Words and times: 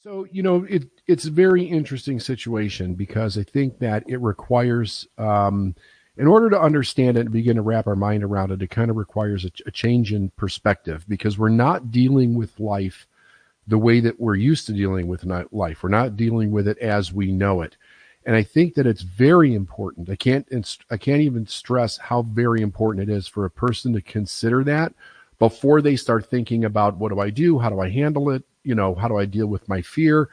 So, 0.00 0.26
you 0.30 0.44
know, 0.44 0.64
it, 0.70 0.84
it's 1.08 1.24
a 1.24 1.30
very 1.30 1.64
interesting 1.64 2.20
situation 2.20 2.94
because 2.94 3.36
I 3.36 3.42
think 3.42 3.80
that 3.80 4.04
it 4.06 4.20
requires, 4.20 5.08
um, 5.18 5.74
in 6.16 6.28
order 6.28 6.48
to 6.50 6.60
understand 6.60 7.16
it 7.16 7.22
and 7.22 7.32
begin 7.32 7.56
to 7.56 7.62
wrap 7.62 7.88
our 7.88 7.96
mind 7.96 8.22
around 8.22 8.52
it, 8.52 8.62
it 8.62 8.70
kind 8.70 8.90
of 8.92 8.96
requires 8.96 9.44
a, 9.44 9.50
a 9.66 9.72
change 9.72 10.12
in 10.12 10.30
perspective 10.36 11.04
because 11.08 11.36
we're 11.36 11.48
not 11.48 11.90
dealing 11.90 12.36
with 12.36 12.60
life 12.60 13.08
the 13.66 13.78
way 13.78 13.98
that 13.98 14.20
we're 14.20 14.36
used 14.36 14.66
to 14.66 14.72
dealing 14.72 15.08
with 15.08 15.24
life. 15.50 15.82
We're 15.82 15.88
not 15.88 16.16
dealing 16.16 16.52
with 16.52 16.68
it 16.68 16.78
as 16.78 17.12
we 17.12 17.32
know 17.32 17.62
it. 17.62 17.76
And 18.24 18.36
I 18.36 18.44
think 18.44 18.74
that 18.74 18.86
it's 18.86 19.02
very 19.02 19.52
important. 19.52 20.10
I 20.10 20.16
can't, 20.16 20.46
I 20.92 20.96
can't 20.96 21.22
even 21.22 21.44
stress 21.46 21.98
how 21.98 22.22
very 22.22 22.62
important 22.62 23.08
it 23.08 23.12
is 23.12 23.26
for 23.26 23.44
a 23.44 23.50
person 23.50 23.92
to 23.94 24.00
consider 24.00 24.62
that 24.64 24.94
before 25.38 25.80
they 25.80 25.96
start 25.96 26.26
thinking 26.26 26.64
about 26.64 26.96
what 26.96 27.10
do 27.10 27.20
I 27.20 27.30
do? 27.30 27.58
How 27.58 27.70
do 27.70 27.80
I 27.80 27.90
handle 27.90 28.30
it? 28.30 28.42
You 28.64 28.74
know, 28.74 28.94
how 28.94 29.08
do 29.08 29.16
I 29.16 29.24
deal 29.24 29.46
with 29.46 29.68
my 29.68 29.82
fear? 29.82 30.28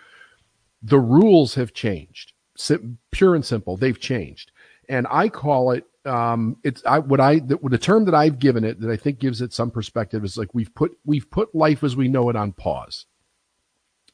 The 0.81 0.99
rules 0.99 1.55
have 1.55 1.73
changed. 1.73 2.33
Sim- 2.57 2.97
pure 3.11 3.35
and 3.35 3.45
simple, 3.45 3.77
they've 3.77 3.99
changed. 3.99 4.51
And 4.87 5.07
I 5.09 5.29
call 5.29 5.71
it, 5.71 5.85
um, 6.05 6.57
it's 6.63 6.83
I, 6.85 6.99
what 6.99 7.19
I, 7.19 7.39
the, 7.39 7.57
the 7.63 7.77
term 7.77 8.05
that 8.05 8.15
I've 8.15 8.39
given 8.39 8.63
it 8.63 8.79
that 8.81 8.91
I 8.91 8.97
think 8.97 9.19
gives 9.19 9.41
it 9.41 9.53
some 9.53 9.71
perspective 9.71 10.23
is 10.23 10.37
like 10.37 10.53
we've 10.53 10.73
put, 10.73 10.97
we've 11.05 11.29
put 11.29 11.55
life 11.55 11.83
as 11.83 11.95
we 11.95 12.07
know 12.07 12.29
it 12.29 12.35
on 12.35 12.51
pause. 12.51 13.05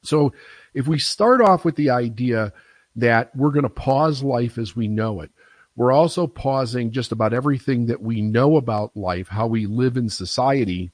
So 0.03 0.33
if 0.73 0.87
we 0.87 0.97
start 0.97 1.41
off 1.41 1.65
with 1.65 1.75
the 1.75 1.89
idea 1.91 2.53
that 2.95 3.35
we're 3.35 3.51
going 3.51 3.63
to 3.63 3.69
pause 3.69 4.23
life 4.23 4.57
as 4.57 4.75
we 4.75 4.87
know 4.87 5.21
it, 5.21 5.31
we're 5.75 5.91
also 5.91 6.27
pausing 6.27 6.91
just 6.91 7.11
about 7.11 7.33
everything 7.33 7.85
that 7.87 8.01
we 8.01 8.21
know 8.21 8.57
about 8.57 8.95
life, 8.95 9.29
how 9.29 9.47
we 9.47 9.65
live 9.65 9.97
in 9.97 10.09
society 10.09 10.91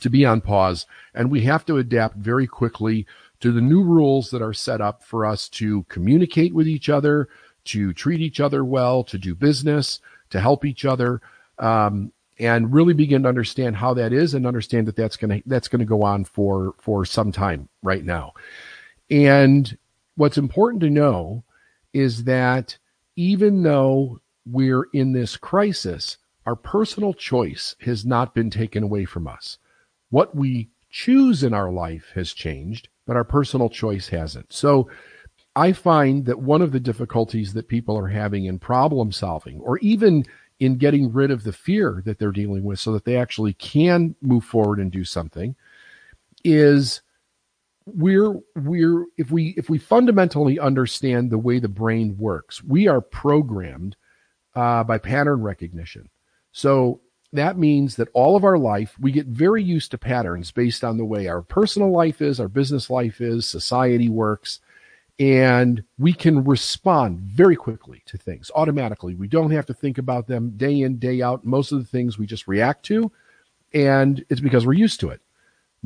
to 0.00 0.10
be 0.10 0.24
on 0.24 0.40
pause. 0.40 0.86
And 1.14 1.30
we 1.30 1.42
have 1.42 1.64
to 1.66 1.76
adapt 1.76 2.16
very 2.16 2.46
quickly 2.46 3.06
to 3.40 3.52
the 3.52 3.60
new 3.60 3.82
rules 3.82 4.30
that 4.30 4.42
are 4.42 4.54
set 4.54 4.80
up 4.80 5.04
for 5.04 5.26
us 5.26 5.48
to 5.50 5.84
communicate 5.84 6.54
with 6.54 6.66
each 6.66 6.88
other, 6.88 7.28
to 7.66 7.92
treat 7.92 8.20
each 8.20 8.40
other 8.40 8.64
well, 8.64 9.04
to 9.04 9.18
do 9.18 9.34
business, 9.34 10.00
to 10.30 10.40
help 10.40 10.64
each 10.64 10.84
other. 10.84 11.20
Um, 11.58 12.12
and 12.38 12.74
really 12.74 12.94
begin 12.94 13.22
to 13.22 13.28
understand 13.28 13.76
how 13.76 13.94
that 13.94 14.12
is 14.12 14.34
and 14.34 14.44
understand 14.44 14.88
that 14.88 14.96
that's 14.96 15.16
going 15.16 15.40
to 15.40 15.48
that's 15.48 15.68
going 15.68 15.78
to 15.78 15.84
go 15.84 16.02
on 16.02 16.24
for 16.24 16.74
for 16.80 17.04
some 17.04 17.30
time 17.30 17.68
right 17.82 18.04
now 18.04 18.32
and 19.08 19.78
what's 20.16 20.38
important 20.38 20.80
to 20.80 20.90
know 20.90 21.44
is 21.92 22.24
that 22.24 22.76
even 23.16 23.62
though 23.62 24.20
we're 24.46 24.88
in 24.92 25.12
this 25.12 25.36
crisis, 25.36 26.18
our 26.46 26.56
personal 26.56 27.14
choice 27.14 27.76
has 27.80 28.04
not 28.04 28.34
been 28.34 28.50
taken 28.50 28.82
away 28.82 29.04
from 29.04 29.26
us. 29.26 29.58
What 30.10 30.34
we 30.34 30.68
choose 30.90 31.42
in 31.42 31.54
our 31.54 31.72
life 31.72 32.12
has 32.14 32.32
changed, 32.32 32.88
but 33.06 33.16
our 33.16 33.24
personal 33.24 33.68
choice 33.68 34.08
hasn't. 34.08 34.52
So 34.52 34.88
I 35.56 35.72
find 35.72 36.26
that 36.26 36.40
one 36.40 36.62
of 36.62 36.72
the 36.72 36.80
difficulties 36.80 37.54
that 37.54 37.68
people 37.68 37.96
are 37.96 38.08
having 38.08 38.44
in 38.44 38.58
problem 38.58 39.12
solving 39.12 39.60
or 39.60 39.78
even 39.78 40.24
in 40.60 40.76
getting 40.76 41.12
rid 41.12 41.30
of 41.30 41.44
the 41.44 41.52
fear 41.52 42.02
that 42.04 42.18
they're 42.18 42.32
dealing 42.32 42.64
with 42.64 42.78
so 42.78 42.92
that 42.92 43.04
they 43.04 43.16
actually 43.16 43.54
can 43.54 44.14
move 44.20 44.44
forward 44.44 44.78
and 44.78 44.90
do 44.90 45.04
something 45.04 45.56
is 46.44 47.02
we're 47.86 48.34
we're 48.56 49.06
if 49.18 49.30
we 49.30 49.54
if 49.56 49.68
we 49.68 49.78
fundamentally 49.78 50.58
understand 50.58 51.30
the 51.30 51.38
way 51.38 51.58
the 51.58 51.68
brain 51.68 52.16
works, 52.18 52.62
we 52.62 52.88
are 52.88 53.00
programmed 53.00 53.96
uh, 54.54 54.84
by 54.84 54.98
pattern 54.98 55.42
recognition. 55.42 56.08
So 56.52 57.00
that 57.32 57.58
means 57.58 57.96
that 57.96 58.08
all 58.14 58.36
of 58.36 58.44
our 58.44 58.56
life 58.56 58.96
we 59.00 59.12
get 59.12 59.26
very 59.26 59.62
used 59.62 59.90
to 59.90 59.98
patterns 59.98 60.50
based 60.50 60.84
on 60.84 60.96
the 60.96 61.04
way 61.04 61.26
our 61.26 61.42
personal 61.42 61.90
life 61.90 62.22
is, 62.22 62.40
our 62.40 62.48
business 62.48 62.88
life 62.88 63.20
is, 63.20 63.44
society 63.44 64.08
works, 64.08 64.60
and 65.18 65.84
we 65.98 66.12
can 66.12 66.44
respond 66.44 67.20
very 67.20 67.56
quickly 67.56 68.02
to 68.06 68.16
things 68.16 68.50
automatically. 68.54 69.14
We 69.14 69.28
don't 69.28 69.50
have 69.50 69.66
to 69.66 69.74
think 69.74 69.98
about 69.98 70.26
them 70.26 70.56
day 70.56 70.80
in 70.80 70.98
day 70.98 71.20
out. 71.20 71.44
Most 71.44 71.70
of 71.72 71.78
the 71.78 71.84
things 71.84 72.18
we 72.18 72.26
just 72.26 72.48
react 72.48 72.84
to, 72.86 73.12
and 73.74 74.24
it's 74.30 74.40
because 74.40 74.64
we're 74.64 74.72
used 74.72 75.00
to 75.00 75.10
it. 75.10 75.20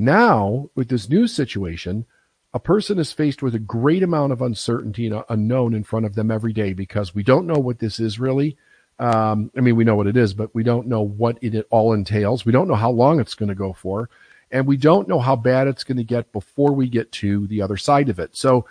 Now, 0.01 0.71
with 0.77 0.89
this 0.89 1.09
new 1.09 1.27
situation, 1.27 2.07
a 2.55 2.61
person 2.61 3.01
is 3.01 3.13
faced 3.13 3.43
with 3.43 3.57
a 3.57 3.59
great 3.59 4.05
amount 4.05 4.33
of 4.33 4.41
uncertainty 4.41 5.09
and 5.09 5.25
unknown 5.29 5.75
in 5.75 5.83
front 5.83 6.07
of 6.07 6.15
them 6.15 6.31
every 6.31 6.53
day 6.53 6.73
because 6.73 7.17
we 7.17 7.25
don't 7.25 7.49
know 7.49 7.59
what 7.59 7.81
this 7.81 7.99
is 7.99 8.21
really. 8.21 8.57
Um, 9.01 9.51
I 9.57 9.61
mean, 9.61 9.75
we 9.75 9.83
know 9.83 9.97
what 9.97 10.07
it 10.07 10.17
is, 10.17 10.35
but 10.35 10.55
we 10.55 10.63
don't 10.63 10.87
know 10.87 11.03
what 11.03 11.37
it 11.43 11.67
all 11.71 11.93
entails. 11.93 12.47
We 12.47 12.53
don't 12.53 12.69
know 12.69 12.77
how 12.77 12.93
long 12.93 13.19
it's 13.19 13.35
going 13.35 13.49
to 13.49 13.57
go 13.57 13.73
for, 13.73 14.09
and 14.53 14.69
we 14.69 14.77
don't 14.77 15.09
know 15.09 15.19
how 15.19 15.35
bad 15.35 15.67
it's 15.67 15.83
going 15.83 15.99
to 15.99 16.05
get 16.05 16.31
before 16.31 16.73
we 16.73 16.89
get 16.89 17.11
to 17.13 17.49
the 17.49 17.61
other 17.61 17.77
side 17.77 18.09
of 18.09 18.21
it. 18.21 18.37
So, 18.37 18.67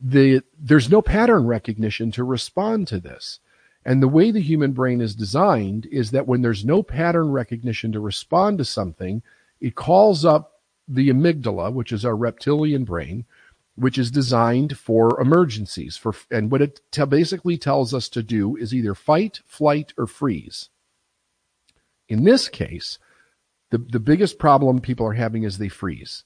the 0.00 0.42
there's 0.58 0.90
no 0.90 1.02
pattern 1.02 1.46
recognition 1.46 2.10
to 2.12 2.24
respond 2.24 2.88
to 2.88 3.00
this. 3.00 3.40
And 3.84 4.02
the 4.02 4.08
way 4.08 4.30
the 4.30 4.40
human 4.40 4.72
brain 4.72 5.02
is 5.02 5.14
designed 5.14 5.86
is 5.86 6.10
that 6.12 6.26
when 6.26 6.40
there's 6.40 6.64
no 6.64 6.82
pattern 6.82 7.32
recognition 7.32 7.92
to 7.92 8.00
respond 8.00 8.58
to 8.58 8.64
something, 8.64 9.22
it 9.60 9.74
calls 9.74 10.24
up 10.24 10.60
the 10.86 11.10
amygdala, 11.10 11.72
which 11.72 11.92
is 11.92 12.04
our 12.04 12.16
reptilian 12.16 12.84
brain, 12.84 13.24
which 13.76 13.98
is 13.98 14.10
designed 14.10 14.78
for 14.78 15.20
emergencies. 15.20 15.96
For 15.96 16.14
and 16.30 16.50
what 16.50 16.62
it 16.62 16.80
te- 16.90 17.04
basically 17.04 17.58
tells 17.58 17.92
us 17.92 18.08
to 18.10 18.22
do 18.22 18.56
is 18.56 18.74
either 18.74 18.94
fight, 18.94 19.40
flight, 19.46 19.92
or 19.98 20.06
freeze. 20.06 20.70
In 22.08 22.24
this 22.24 22.48
case, 22.48 22.98
the 23.70 23.78
the 23.78 24.00
biggest 24.00 24.38
problem 24.38 24.80
people 24.80 25.06
are 25.06 25.12
having 25.12 25.42
is 25.42 25.58
they 25.58 25.68
freeze. 25.68 26.24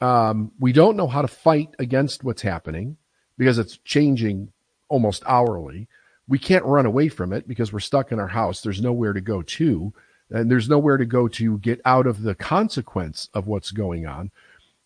Um, 0.00 0.50
we 0.58 0.72
don't 0.72 0.96
know 0.96 1.06
how 1.06 1.22
to 1.22 1.28
fight 1.28 1.74
against 1.78 2.24
what's 2.24 2.42
happening 2.42 2.96
because 3.38 3.58
it's 3.58 3.78
changing 3.78 4.52
almost 4.88 5.22
hourly. 5.26 5.88
We 6.26 6.38
can't 6.38 6.64
run 6.64 6.86
away 6.86 7.08
from 7.08 7.32
it 7.32 7.46
because 7.46 7.72
we're 7.72 7.80
stuck 7.80 8.10
in 8.10 8.18
our 8.18 8.28
house. 8.28 8.60
There's 8.60 8.82
nowhere 8.82 9.12
to 9.12 9.20
go 9.20 9.42
to 9.42 9.92
and 10.32 10.50
there's 10.50 10.68
nowhere 10.68 10.96
to 10.96 11.04
go 11.04 11.28
to 11.28 11.58
get 11.58 11.80
out 11.84 12.06
of 12.06 12.22
the 12.22 12.34
consequence 12.34 13.28
of 13.34 13.46
what's 13.46 13.70
going 13.70 14.06
on. 14.06 14.30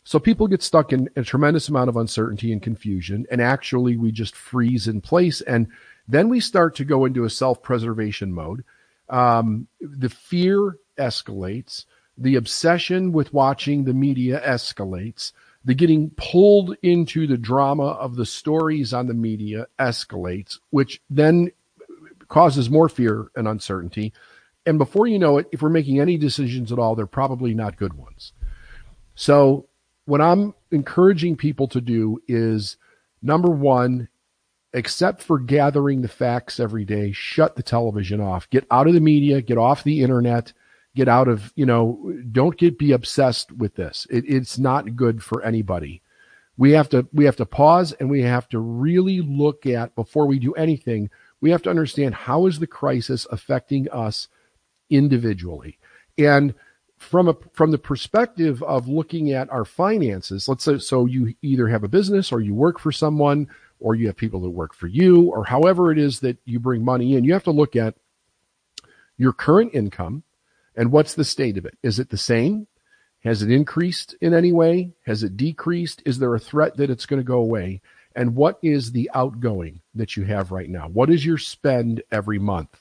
So 0.05 0.19
people 0.19 0.47
get 0.47 0.63
stuck 0.63 0.93
in 0.93 1.09
a 1.17 1.23
tremendous 1.23 1.69
amount 1.69 1.89
of 1.89 1.97
uncertainty 1.97 2.53
and 2.53 2.63
confusion. 2.63 3.27
And 3.31 3.41
actually, 3.41 3.97
we 3.97 4.13
just 4.13 4.37
freeze 4.37 4.87
in 4.87 5.01
place. 5.01 5.41
And 5.41 5.67
then 6.07 6.29
we 6.29 6.39
start 6.39 6.77
to 6.77 6.85
go 6.85 7.05
into 7.05 7.25
a 7.25 7.31
self 7.31 7.63
preservation 7.63 8.33
mode. 8.33 8.65
Um, 9.09 9.67
the 9.81 10.09
fear 10.09 10.79
escalates. 10.99 11.87
The 12.19 12.37
obsession 12.37 13.13
with 13.13 13.35
watching 13.35 13.85
the 13.85 13.95
media 13.95 14.41
escalates. 14.47 15.33
The 15.65 15.75
getting 15.75 16.11
pulled 16.11 16.77
into 16.83 17.27
the 17.27 17.37
drama 17.37 17.89
of 17.89 18.15
the 18.15 18.27
stories 18.27 18.93
on 18.93 19.09
the 19.09 19.15
media 19.15 19.67
escalates, 19.81 20.61
which 20.71 21.01
then 21.11 21.51
causes 22.29 22.71
more 22.71 22.89
fear 22.89 23.33
and 23.35 23.49
uncertainty. 23.49 24.13
And 24.67 24.79
before 24.79 25.07
you 25.07 25.19
know 25.19 25.39
it, 25.39 25.47
if 25.53 25.63
we're 25.63 25.69
making 25.71 26.01
any 26.01 26.19
decisions 26.19 26.73
at 26.73 26.79
all, 26.79 26.97
they're 26.97 27.07
probably 27.07 27.55
not 27.55 27.77
good 27.77 27.95
ones. 27.95 28.33
So, 29.15 29.69
what 30.05 30.21
I'm 30.21 30.55
encouraging 30.71 31.37
people 31.37 31.69
to 31.69 31.81
do 31.81 32.21
is 32.29 32.77
number 33.23 33.51
one, 33.51 34.09
except 34.73 35.23
for 35.23 35.39
gathering 35.39 36.03
the 36.03 36.09
facts 36.09 36.61
every 36.61 36.85
day, 36.85 37.13
shut 37.13 37.57
the 37.57 37.63
television 37.63 38.21
off, 38.21 38.51
get 38.51 38.67
out 38.71 38.87
of 38.87 38.95
the 38.95 39.01
media, 39.01 39.41
get 39.41 39.59
off 39.59 39.85
the 39.85 40.03
internet, 40.03 40.53
get 40.95 41.09
out 41.09 41.29
of, 41.29 41.53
you 41.57 41.67
know, 41.67 42.13
don't 42.31 42.57
get 42.57 42.79
be 42.79 42.93
obsessed 42.93 43.53
with 43.53 43.75
this. 43.75 44.07
It, 44.11 44.25
it's 44.29 44.59
not 44.59 44.97
good 44.97 45.23
for 45.23 45.43
anybody. 45.43 46.03
We 46.57 46.73
have 46.73 46.89
to 46.91 47.07
we 47.13 47.27
have 47.27 47.37
to 47.37 47.47
pause 47.47 47.93
and 47.93 48.09
we 48.09 48.23
have 48.23 48.49
to 48.49 48.59
really 48.59 49.21
look 49.21 49.67
at 49.67 49.95
before 49.95 50.27
we 50.27 50.39
do 50.39 50.55
anything. 50.55 51.11
We 51.41 51.51
have 51.51 51.63
to 51.63 51.71
understand 51.71 52.15
how 52.15 52.47
is 52.47 52.59
the 52.59 52.67
crisis 52.67 53.27
affecting 53.31 53.89
us 53.91 54.29
individually. 54.91 55.79
And 56.19 56.55
from 56.97 57.29
a 57.29 57.37
from 57.53 57.71
the 57.71 57.79
perspective 57.79 58.63
of 58.63 58.89
looking 58.89 59.33
at 59.33 59.51
our 59.51 59.65
finances, 59.65 60.49
let's 60.49 60.65
say 60.65 60.79
so 60.79 61.07
you 61.07 61.35
either 61.43 61.69
have 61.69 61.85
a 61.85 61.89
business 61.89 62.33
or 62.33 62.41
you 62.41 62.55
work 62.55 62.79
for 62.79 62.93
someone 62.93 63.49
or 63.79 63.95
you 63.95 64.07
have 64.07 64.17
people 64.17 64.41
that 64.41 64.51
work 64.51 64.75
for 64.75 64.87
you 64.87 65.25
or 65.25 65.45
however 65.45 65.93
it 65.93 65.99
is 65.99 66.21
that 66.21 66.39
you 66.45 66.59
bring 66.59 66.85
money 66.85 67.15
in, 67.15 67.25
you 67.25 67.35
have 67.35 67.45
to 67.45 67.51
look 67.51 67.77
at 67.77 67.95
your 69.19 69.33
current 69.33 69.75
income 69.75 70.23
and 70.75 70.93
what's 70.93 71.15
the 71.15 71.25
state 71.25 71.59
of 71.59 71.67
it? 71.67 71.77
Is 71.83 71.99
it 71.99 72.11
the 72.11 72.19
same? 72.19 72.67
Has 73.25 73.43
it 73.43 73.51
increased 73.51 74.15
in 74.21 74.35
any 74.35 74.53
way? 74.53 74.93
Has 75.05 75.23
it 75.23 75.37
decreased? 75.37 76.03
Is 76.05 76.19
there 76.19 76.35
a 76.35 76.41
threat 76.41 76.77
that 76.77 76.91
it's 76.91 77.07
going 77.07 77.21
to 77.21 77.27
go 77.27 77.39
away? 77.39 77.81
And 78.15 78.35
what 78.35 78.59
is 78.63 78.93
the 78.93 79.11
outgoing 79.15 79.81
that 79.95 80.17
you 80.17 80.25
have 80.25 80.53
right 80.53 80.69
now? 80.69 80.89
What 80.89 81.11
is 81.11 81.25
your 81.25 81.39
spend 81.39 82.03
every 82.11 82.39
month? 82.39 82.81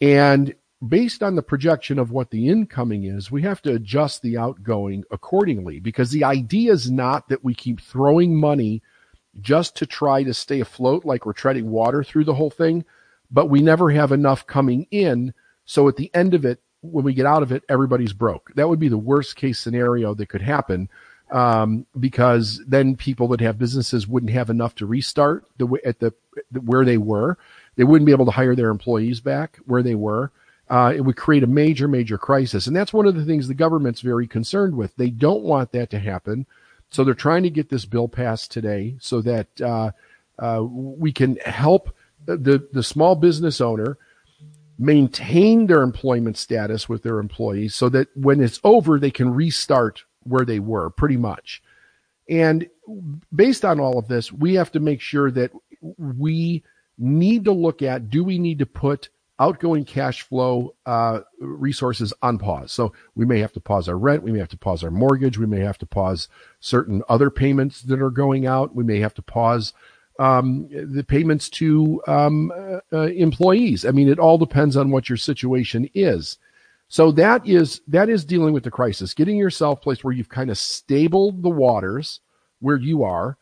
And 0.00 0.54
based 0.86 1.22
on 1.22 1.36
the 1.36 1.42
projection 1.42 1.98
of 1.98 2.10
what 2.10 2.30
the 2.30 2.48
incoming 2.48 3.04
is, 3.04 3.30
we 3.30 3.42
have 3.42 3.62
to 3.62 3.72
adjust 3.74 4.22
the 4.22 4.36
outgoing 4.36 5.04
accordingly 5.10 5.80
because 5.80 6.10
the 6.10 6.24
idea 6.24 6.72
is 6.72 6.90
not 6.90 7.28
that 7.28 7.44
we 7.44 7.54
keep 7.54 7.80
throwing 7.80 8.38
money 8.38 8.82
just 9.40 9.76
to 9.76 9.86
try 9.86 10.22
to 10.22 10.34
stay 10.34 10.60
afloat 10.60 11.04
like 11.04 11.26
we're 11.26 11.32
treading 11.32 11.70
water 11.70 12.04
through 12.04 12.24
the 12.24 12.34
whole 12.34 12.50
thing, 12.50 12.84
but 13.30 13.50
we 13.50 13.60
never 13.62 13.90
have 13.90 14.12
enough 14.12 14.46
coming 14.46 14.86
in. 14.90 15.32
So 15.64 15.88
at 15.88 15.96
the 15.96 16.10
end 16.14 16.34
of 16.34 16.44
it, 16.44 16.60
when 16.82 17.04
we 17.04 17.14
get 17.14 17.26
out 17.26 17.42
of 17.42 17.52
it, 17.52 17.64
everybody's 17.68 18.12
broke. 18.12 18.52
That 18.54 18.68
would 18.68 18.78
be 18.78 18.88
the 18.88 18.98
worst 18.98 19.36
case 19.36 19.58
scenario 19.58 20.14
that 20.14 20.28
could 20.28 20.42
happen. 20.42 20.88
um, 21.30 21.86
because 21.98 22.62
then 22.66 22.96
people 22.96 23.28
that 23.28 23.40
have 23.40 23.58
businesses 23.58 24.06
wouldn't 24.06 24.32
have 24.32 24.50
enough 24.50 24.74
to 24.76 24.86
restart 24.86 25.44
the 25.58 25.66
at 25.84 25.98
the 25.98 26.14
where 26.60 26.84
they 26.84 26.98
were. 26.98 27.36
They 27.76 27.84
wouldn't 27.84 28.06
be 28.06 28.12
able 28.12 28.26
to 28.26 28.30
hire 28.30 28.54
their 28.54 28.70
employees 28.70 29.20
back 29.20 29.58
where 29.66 29.82
they 29.82 29.94
were. 29.94 30.32
Uh, 30.68 30.92
it 30.96 31.00
would 31.00 31.16
create 31.16 31.44
a 31.44 31.46
major, 31.46 31.86
major 31.86 32.18
crisis, 32.18 32.66
and 32.66 32.74
that's 32.74 32.92
one 32.92 33.06
of 33.06 33.14
the 33.14 33.24
things 33.24 33.46
the 33.46 33.54
government's 33.54 34.00
very 34.00 34.26
concerned 34.26 34.76
with. 34.76 34.94
They 34.96 35.10
don't 35.10 35.42
want 35.42 35.70
that 35.72 35.90
to 35.90 35.98
happen, 36.00 36.44
so 36.90 37.04
they're 37.04 37.14
trying 37.14 37.44
to 37.44 37.50
get 37.50 37.68
this 37.68 37.84
bill 37.84 38.08
passed 38.08 38.50
today 38.50 38.96
so 38.98 39.20
that 39.22 39.60
uh, 39.60 39.92
uh, 40.38 40.64
we 40.64 41.12
can 41.12 41.36
help 41.36 41.94
the 42.24 42.66
the 42.72 42.82
small 42.82 43.14
business 43.14 43.60
owner 43.60 43.96
maintain 44.78 45.66
their 45.66 45.82
employment 45.82 46.36
status 46.36 46.88
with 46.88 47.02
their 47.02 47.18
employees 47.18 47.74
so 47.74 47.88
that 47.88 48.08
when 48.16 48.42
it's 48.42 48.60
over, 48.64 48.98
they 48.98 49.10
can 49.10 49.32
restart 49.32 50.04
where 50.24 50.44
they 50.44 50.58
were 50.58 50.90
pretty 50.90 51.16
much. 51.16 51.62
And 52.28 52.68
based 53.34 53.64
on 53.64 53.80
all 53.80 53.98
of 53.98 54.08
this, 54.08 54.32
we 54.32 54.54
have 54.54 54.72
to 54.72 54.80
make 54.80 55.00
sure 55.00 55.30
that 55.30 55.50
we 55.80 56.62
need 56.98 57.44
to 57.44 57.52
look 57.52 57.82
at 57.82 58.10
do 58.10 58.24
we 58.24 58.38
need 58.38 58.58
to 58.58 58.66
put 58.66 59.08
outgoing 59.38 59.84
cash 59.84 60.22
flow 60.22 60.74
uh, 60.86 61.20
resources 61.40 62.12
on 62.22 62.38
pause. 62.38 62.72
So 62.72 62.92
we 63.14 63.26
may 63.26 63.40
have 63.40 63.52
to 63.52 63.60
pause 63.60 63.88
our 63.88 63.98
rent, 63.98 64.22
we 64.22 64.32
may 64.32 64.38
have 64.38 64.48
to 64.48 64.58
pause 64.58 64.82
our 64.82 64.90
mortgage, 64.90 65.38
we 65.38 65.46
may 65.46 65.60
have 65.60 65.78
to 65.78 65.86
pause 65.86 66.28
certain 66.60 67.02
other 67.08 67.30
payments 67.30 67.82
that 67.82 68.00
are 68.00 68.10
going 68.10 68.46
out, 68.46 68.74
we 68.74 68.84
may 68.84 68.98
have 69.00 69.14
to 69.14 69.22
pause 69.22 69.72
um, 70.18 70.68
the 70.70 71.04
payments 71.04 71.50
to 71.50 72.00
um, 72.06 72.50
uh, 72.50 72.80
uh, 72.92 73.06
employees. 73.08 73.84
I 73.84 73.90
mean, 73.90 74.08
it 74.08 74.18
all 74.18 74.38
depends 74.38 74.76
on 74.76 74.90
what 74.90 75.08
your 75.08 75.18
situation 75.18 75.90
is. 75.94 76.38
So 76.88 77.10
that 77.12 77.46
is 77.46 77.80
that 77.88 78.08
is 78.08 78.24
dealing 78.24 78.54
with 78.54 78.62
the 78.62 78.70
crisis, 78.70 79.12
getting 79.12 79.36
yourself 79.36 79.82
placed 79.82 80.04
where 80.04 80.14
you've 80.14 80.28
kind 80.28 80.50
of 80.50 80.56
stabled 80.56 81.42
the 81.42 81.50
waters 81.50 82.20
where 82.60 82.76
you 82.76 83.02
are, 83.02 83.36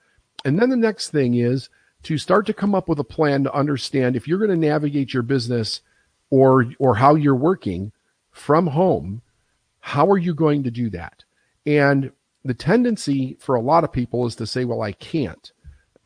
and 0.45 0.59
then 0.59 0.71
the 0.71 0.77
next 0.77 1.11
thing 1.11 1.35
is 1.35 1.69
to 2.05 2.19
start 2.19 2.47
to 2.47 2.55
come 2.55 2.75
up 2.75 2.89
with 2.89 2.99
a 2.99 3.05
plan 3.05 3.45
to 3.45 3.55
understand 3.55 4.17
if 4.17 4.29
you're 4.29 4.39
going 4.39 4.51
to 4.51 4.57
navigate 4.57 5.13
your 5.13 5.23
business 5.23 5.81
or 6.31 6.67
or 6.79 6.97
how 6.97 7.15
you're 7.15 7.35
working 7.35 7.93
from 8.31 8.69
home, 8.69 9.23
how 9.81 10.11
are 10.11 10.19
you 10.19 10.35
going 10.35 10.63
to 10.65 10.71
do 10.71 10.91
that? 10.91 11.25
And 11.67 12.13
the 12.45 12.55
tendency 12.55 13.37
for 13.41 13.55
a 13.55 13.61
lot 13.61 13.85
of 13.85 13.93
people 13.93 14.27
is 14.27 14.37
to 14.37 14.47
say, 14.47 14.65
"Well, 14.65 14.83
I 14.83 14.93
can't." 14.93 15.51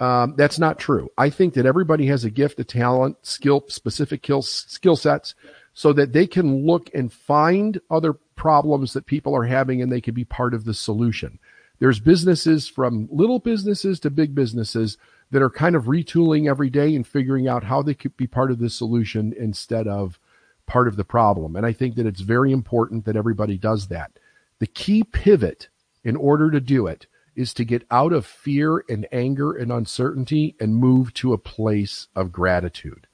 Um, 0.00 0.34
that's 0.36 0.58
not 0.58 0.78
true. 0.78 1.10
I 1.18 1.28
think 1.28 1.54
that 1.54 1.66
everybody 1.66 2.06
has 2.06 2.24
a 2.24 2.30
gift, 2.30 2.60
a 2.60 2.64
talent, 2.64 3.16
skill, 3.22 3.64
specific 3.68 4.24
skill, 4.24 4.42
skill 4.42 4.94
sets 4.94 5.34
so 5.74 5.92
that 5.92 6.12
they 6.12 6.26
can 6.26 6.64
look 6.64 6.88
and 6.94 7.12
find 7.12 7.80
other 7.90 8.12
problems 8.36 8.92
that 8.92 9.06
people 9.06 9.34
are 9.34 9.44
having 9.44 9.82
and 9.82 9.90
they 9.90 10.00
can 10.00 10.14
be 10.14 10.24
part 10.24 10.54
of 10.54 10.64
the 10.64 10.74
solution. 10.74 11.38
There's 11.80 12.00
businesses 12.00 12.68
from 12.68 13.08
little 13.10 13.38
businesses 13.38 14.00
to 14.00 14.10
big 14.10 14.34
businesses 14.34 14.98
that 15.30 15.42
are 15.42 15.50
kind 15.50 15.76
of 15.76 15.84
retooling 15.84 16.48
every 16.48 16.70
day 16.70 16.94
and 16.94 17.06
figuring 17.06 17.46
out 17.46 17.64
how 17.64 17.82
they 17.82 17.94
could 17.94 18.16
be 18.16 18.26
part 18.26 18.50
of 18.50 18.58
the 18.58 18.70
solution 18.70 19.34
instead 19.38 19.86
of 19.86 20.18
part 20.66 20.88
of 20.88 20.96
the 20.96 21.04
problem. 21.04 21.56
And 21.56 21.66
I 21.66 21.72
think 21.72 21.96
that 21.96 22.06
it's 22.06 22.20
very 22.20 22.52
important 22.52 23.04
that 23.04 23.16
everybody 23.16 23.58
does 23.58 23.88
that. 23.88 24.12
The 24.58 24.66
key 24.66 25.02
pivot 25.04 25.68
in 26.04 26.16
order 26.16 26.50
to 26.50 26.60
do 26.60 26.86
it 26.86 27.06
is 27.36 27.54
to 27.54 27.64
get 27.64 27.86
out 27.90 28.12
of 28.12 28.26
fear 28.26 28.84
and 28.88 29.06
anger 29.12 29.52
and 29.52 29.70
uncertainty 29.70 30.56
and 30.58 30.76
move 30.76 31.14
to 31.14 31.32
a 31.32 31.38
place 31.38 32.08
of 32.16 32.32
gratitude. 32.32 33.06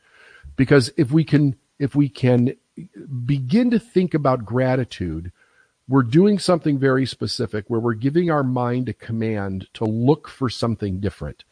Because 0.57 0.91
if 0.97 1.11
we 1.11 1.25
can, 1.25 1.57
if 1.79 1.95
we 1.95 2.09
can 2.09 2.57
begin 3.27 3.71
to 3.71 3.79
think 3.79 4.15
about 4.15 4.45
gratitude, 4.45 5.31
we're 5.87 6.03
doing 6.03 6.39
something 6.39 6.79
very 6.79 7.05
specific 7.05 7.67
where 7.69 7.81
we're 7.81 7.95
giving 7.95 8.31
our 8.31 8.43
mind 8.43 8.89
a 8.89 8.95
command 8.95 9.69
to 9.75 9.85
look 9.85 10.29
for 10.29 10.49
something 10.49 11.01
different. 11.01 11.45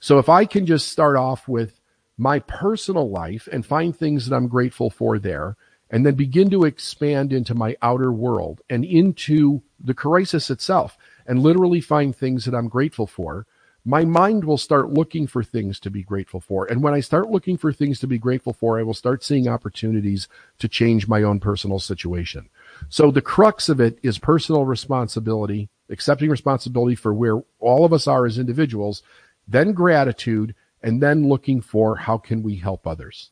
So 0.00 0.18
if 0.18 0.28
I 0.28 0.46
can 0.46 0.66
just 0.66 0.88
start 0.88 1.16
off 1.16 1.46
with 1.46 1.80
my 2.18 2.40
personal 2.40 3.08
life 3.08 3.48
and 3.52 3.64
find 3.64 3.96
things 3.96 4.26
that 4.26 4.34
I'm 4.34 4.48
grateful 4.48 4.90
for 4.90 5.18
there, 5.18 5.56
and 5.90 6.06
then 6.06 6.14
begin 6.14 6.50
to 6.50 6.64
expand 6.64 7.32
into 7.32 7.54
my 7.54 7.76
outer 7.82 8.12
world 8.12 8.60
and 8.70 8.84
into 8.84 9.62
the 9.78 9.94
crisis 9.94 10.50
itself 10.50 10.96
and 11.26 11.40
literally 11.40 11.80
find 11.80 12.14
things 12.14 12.44
that 12.44 12.54
I'm 12.54 12.68
grateful 12.68 13.06
for, 13.06 13.46
my 13.84 14.04
mind 14.04 14.44
will 14.44 14.58
start 14.58 14.92
looking 14.92 15.26
for 15.26 15.42
things 15.42 15.80
to 15.80 15.90
be 15.90 16.02
grateful 16.02 16.38
for. 16.38 16.66
And 16.66 16.82
when 16.82 16.94
I 16.94 17.00
start 17.00 17.30
looking 17.30 17.56
for 17.56 17.72
things 17.72 17.98
to 18.00 18.06
be 18.06 18.18
grateful 18.18 18.52
for, 18.52 18.78
I 18.78 18.82
will 18.82 18.94
start 18.94 19.24
seeing 19.24 19.48
opportunities 19.48 20.28
to 20.58 20.68
change 20.68 21.08
my 21.08 21.22
own 21.22 21.40
personal 21.40 21.78
situation. 21.78 22.50
So 22.88 23.10
the 23.10 23.22
crux 23.22 23.68
of 23.68 23.80
it 23.80 23.98
is 24.02 24.18
personal 24.18 24.66
responsibility, 24.66 25.70
accepting 25.88 26.30
responsibility 26.30 26.94
for 26.94 27.14
where 27.14 27.40
all 27.58 27.84
of 27.84 27.92
us 27.92 28.06
are 28.06 28.26
as 28.26 28.38
individuals, 28.38 29.02
then 29.50 29.72
gratitude, 29.72 30.54
and 30.82 31.02
then 31.02 31.28
looking 31.28 31.60
for 31.60 31.96
how 31.96 32.16
can 32.16 32.42
we 32.42 32.56
help 32.56 32.86
others. 32.86 33.30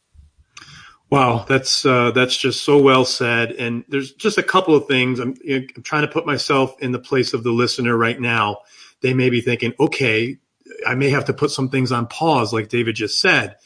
Wow, 1.10 1.46
that's 1.48 1.86
uh, 1.86 2.10
that's 2.10 2.36
just 2.36 2.64
so 2.64 2.80
well 2.82 3.06
said. 3.06 3.52
And 3.52 3.84
there's 3.88 4.12
just 4.12 4.36
a 4.36 4.42
couple 4.42 4.74
of 4.74 4.86
things. 4.86 5.20
I'm, 5.20 5.34
I'm 5.50 5.82
trying 5.82 6.02
to 6.02 6.12
put 6.12 6.26
myself 6.26 6.76
in 6.80 6.92
the 6.92 6.98
place 6.98 7.32
of 7.32 7.44
the 7.44 7.50
listener 7.50 7.96
right 7.96 8.20
now. 8.20 8.58
They 9.00 9.14
may 9.14 9.30
be 9.30 9.40
thinking, 9.40 9.72
okay, 9.80 10.38
I 10.86 10.94
may 10.96 11.08
have 11.08 11.24
to 11.26 11.32
put 11.32 11.50
some 11.50 11.70
things 11.70 11.92
on 11.92 12.08
pause, 12.08 12.52
like 12.52 12.68
David 12.68 12.96
just 12.96 13.20
said. 13.20 13.56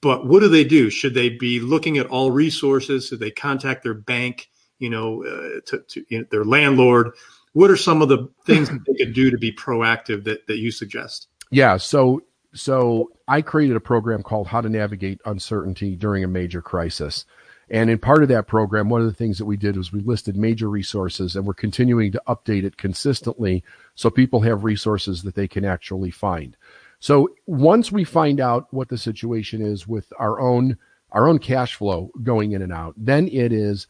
But 0.00 0.26
what 0.26 0.40
do 0.40 0.48
they 0.48 0.64
do? 0.64 0.88
Should 0.88 1.14
they 1.14 1.28
be 1.28 1.60
looking 1.60 1.98
at 1.98 2.06
all 2.06 2.30
resources? 2.30 3.08
Should 3.08 3.20
they 3.20 3.30
contact 3.30 3.82
their 3.82 3.94
bank? 3.94 4.48
You 4.78 4.90
know, 4.90 5.24
uh, 5.24 5.60
to, 5.66 5.84
to 5.88 6.04
you 6.08 6.20
know, 6.20 6.26
their 6.30 6.44
landlord. 6.44 7.10
What 7.52 7.70
are 7.70 7.76
some 7.76 8.00
of 8.00 8.08
the 8.08 8.28
things 8.46 8.68
that 8.70 8.84
they 8.86 9.04
could 9.04 9.14
do 9.14 9.30
to 9.30 9.38
be 9.38 9.52
proactive 9.52 10.24
that 10.24 10.46
that 10.46 10.58
you 10.58 10.70
suggest? 10.70 11.28
Yeah. 11.50 11.76
So 11.76 12.22
so 12.54 13.12
I 13.28 13.42
created 13.42 13.76
a 13.76 13.80
program 13.80 14.22
called 14.22 14.46
How 14.46 14.60
to 14.60 14.68
Navigate 14.68 15.20
Uncertainty 15.26 15.94
During 15.94 16.24
a 16.24 16.28
Major 16.28 16.62
Crisis. 16.62 17.24
And 17.68 17.90
in 17.90 17.98
part 17.98 18.22
of 18.22 18.28
that 18.28 18.46
program, 18.46 18.88
one 18.88 19.00
of 19.00 19.08
the 19.08 19.12
things 19.12 19.38
that 19.38 19.44
we 19.44 19.56
did 19.56 19.76
was 19.76 19.92
we 19.92 20.00
listed 20.00 20.36
major 20.36 20.70
resources 20.70 21.34
and 21.34 21.44
we're 21.44 21.54
continuing 21.54 22.12
to 22.12 22.22
update 22.28 22.64
it 22.64 22.76
consistently 22.76 23.64
so 23.96 24.08
people 24.08 24.40
have 24.42 24.62
resources 24.62 25.24
that 25.24 25.34
they 25.34 25.48
can 25.48 25.64
actually 25.64 26.12
find. 26.12 26.56
So 27.00 27.30
once 27.46 27.90
we 27.90 28.04
find 28.04 28.40
out 28.40 28.72
what 28.72 28.88
the 28.88 28.96
situation 28.96 29.60
is 29.62 29.86
with 29.86 30.12
our 30.18 30.40
own 30.40 30.78
our 31.12 31.28
own 31.28 31.38
cash 31.38 31.76
flow 31.76 32.10
going 32.22 32.52
in 32.52 32.62
and 32.62 32.72
out, 32.72 32.94
then 32.96 33.28
it 33.28 33.52
is 33.52 33.86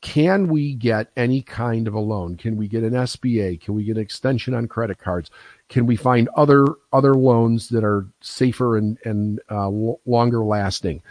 can 0.00 0.46
we 0.46 0.74
get 0.74 1.08
any 1.16 1.42
kind 1.42 1.88
of 1.88 1.94
a 1.94 2.00
loan? 2.00 2.36
Can 2.36 2.56
we 2.56 2.68
get 2.68 2.84
an 2.84 2.92
SBA? 2.92 3.60
Can 3.60 3.74
we 3.74 3.84
get 3.84 3.96
an 3.96 4.02
extension 4.02 4.54
on 4.54 4.68
credit 4.68 4.98
cards? 4.98 5.30
Can 5.68 5.86
we 5.86 5.96
find 5.96 6.28
other 6.36 6.66
other 6.92 7.14
loans 7.14 7.68
that 7.70 7.84
are 7.84 8.06
safer 8.20 8.76
and 8.76 8.98
and 9.04 9.40
uh, 9.50 9.68
longer 9.68 10.44
lasting? 10.44 11.02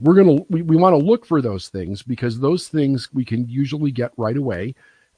We're 0.00 0.14
gonna 0.14 0.42
we, 0.48 0.62
we 0.62 0.76
want 0.76 0.98
to 0.98 1.04
look 1.04 1.24
for 1.24 1.40
those 1.40 1.68
things 1.68 2.02
because 2.02 2.40
those 2.40 2.68
things 2.68 3.08
we 3.12 3.24
can 3.24 3.48
usually 3.48 3.92
get 3.92 4.12
right 4.16 4.36
away. 4.36 4.74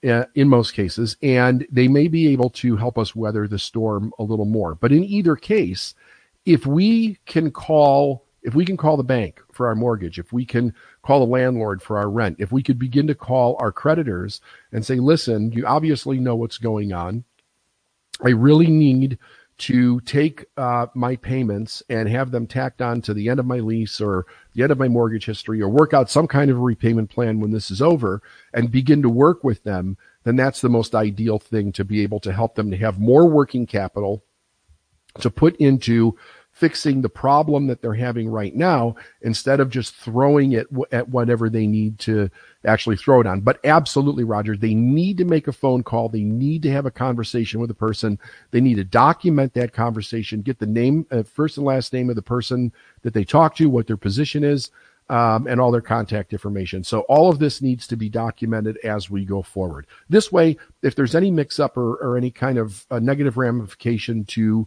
Uh, 0.06 0.26
in 0.34 0.46
most 0.50 0.72
cases, 0.72 1.16
and 1.22 1.66
they 1.72 1.88
may 1.88 2.08
be 2.08 2.28
able 2.28 2.50
to 2.50 2.76
help 2.76 2.98
us 2.98 3.16
weather 3.16 3.48
the 3.48 3.58
storm 3.58 4.12
a 4.18 4.22
little 4.22 4.44
more. 4.44 4.74
But 4.74 4.92
in 4.92 5.02
either 5.02 5.34
case, 5.34 5.94
if 6.44 6.66
we 6.66 7.18
can 7.24 7.50
call 7.50 8.22
if 8.42 8.54
we 8.54 8.66
can 8.66 8.76
call 8.76 8.98
the 8.98 9.02
bank 9.02 9.40
for 9.54 9.68
our 9.68 9.74
mortgage, 9.74 10.18
if 10.18 10.32
we 10.32 10.44
can 10.44 10.74
call 11.02 11.20
the 11.20 11.30
landlord 11.30 11.82
for 11.82 11.98
our 11.98 12.10
rent, 12.10 12.36
if 12.38 12.52
we 12.52 12.62
could 12.62 12.78
begin 12.78 13.06
to 13.06 13.14
call 13.14 13.56
our 13.58 13.72
creditors 13.72 14.40
and 14.72 14.84
say, 14.84 14.96
listen, 14.96 15.52
you 15.52 15.66
obviously 15.66 16.18
know 16.18 16.36
what's 16.36 16.58
going 16.58 16.92
on. 16.92 17.24
I 18.22 18.30
really 18.30 18.68
need 18.68 19.18
to 19.56 20.00
take 20.00 20.46
uh, 20.56 20.86
my 20.94 21.14
payments 21.16 21.82
and 21.88 22.08
have 22.08 22.32
them 22.32 22.46
tacked 22.46 22.82
on 22.82 23.00
to 23.02 23.14
the 23.14 23.28
end 23.28 23.38
of 23.38 23.46
my 23.46 23.58
lease 23.58 24.00
or 24.00 24.26
the 24.54 24.62
end 24.62 24.72
of 24.72 24.78
my 24.78 24.88
mortgage 24.88 25.26
history 25.26 25.62
or 25.62 25.68
work 25.68 25.94
out 25.94 26.10
some 26.10 26.26
kind 26.26 26.50
of 26.50 26.58
repayment 26.58 27.10
plan 27.10 27.38
when 27.40 27.52
this 27.52 27.70
is 27.70 27.80
over 27.80 28.20
and 28.52 28.72
begin 28.72 29.00
to 29.02 29.08
work 29.08 29.44
with 29.44 29.62
them, 29.62 29.96
then 30.24 30.34
that's 30.36 30.60
the 30.60 30.68
most 30.68 30.94
ideal 30.94 31.38
thing 31.38 31.70
to 31.72 31.84
be 31.84 32.02
able 32.02 32.18
to 32.20 32.32
help 32.32 32.56
them 32.56 32.70
to 32.70 32.76
have 32.76 32.98
more 32.98 33.28
working 33.28 33.66
capital 33.66 34.24
to 35.20 35.30
put 35.30 35.54
into 35.56 36.16
fixing 36.54 37.02
the 37.02 37.08
problem 37.08 37.66
that 37.66 37.82
they're 37.82 37.94
having 37.94 38.28
right 38.28 38.54
now 38.54 38.94
instead 39.22 39.58
of 39.58 39.68
just 39.68 39.92
throwing 39.96 40.52
it 40.52 40.70
w- 40.70 40.86
at 40.92 41.08
whatever 41.08 41.50
they 41.50 41.66
need 41.66 41.98
to 41.98 42.30
actually 42.64 42.96
throw 42.96 43.20
it 43.20 43.26
on. 43.26 43.40
But 43.40 43.58
absolutely, 43.64 44.22
Roger, 44.22 44.56
they 44.56 44.72
need 44.72 45.18
to 45.18 45.24
make 45.24 45.48
a 45.48 45.52
phone 45.52 45.82
call. 45.82 46.08
They 46.08 46.22
need 46.22 46.62
to 46.62 46.70
have 46.70 46.86
a 46.86 46.92
conversation 46.92 47.58
with 47.60 47.72
a 47.72 47.74
person. 47.74 48.20
They 48.52 48.60
need 48.60 48.76
to 48.76 48.84
document 48.84 49.52
that 49.54 49.72
conversation, 49.72 50.42
get 50.42 50.60
the 50.60 50.66
name, 50.66 51.06
uh, 51.10 51.24
first 51.24 51.56
and 51.56 51.66
last 51.66 51.92
name 51.92 52.08
of 52.08 52.14
the 52.14 52.22
person 52.22 52.72
that 53.02 53.14
they 53.14 53.24
talk 53.24 53.56
to, 53.56 53.68
what 53.68 53.88
their 53.88 53.96
position 53.96 54.44
is. 54.44 54.70
Um, 55.10 55.46
and 55.46 55.60
all 55.60 55.70
their 55.70 55.82
contact 55.82 56.32
information. 56.32 56.82
So 56.82 57.00
all 57.00 57.28
of 57.28 57.38
this 57.38 57.60
needs 57.60 57.86
to 57.88 57.94
be 57.94 58.08
documented 58.08 58.78
as 58.78 59.10
we 59.10 59.26
go 59.26 59.42
forward. 59.42 59.86
This 60.08 60.32
way, 60.32 60.56
if 60.80 60.94
there's 60.94 61.14
any 61.14 61.30
mix 61.30 61.60
up 61.60 61.76
or, 61.76 61.96
or 61.96 62.16
any 62.16 62.30
kind 62.30 62.56
of 62.56 62.86
negative 62.90 63.36
ramification 63.36 64.24
to 64.24 64.66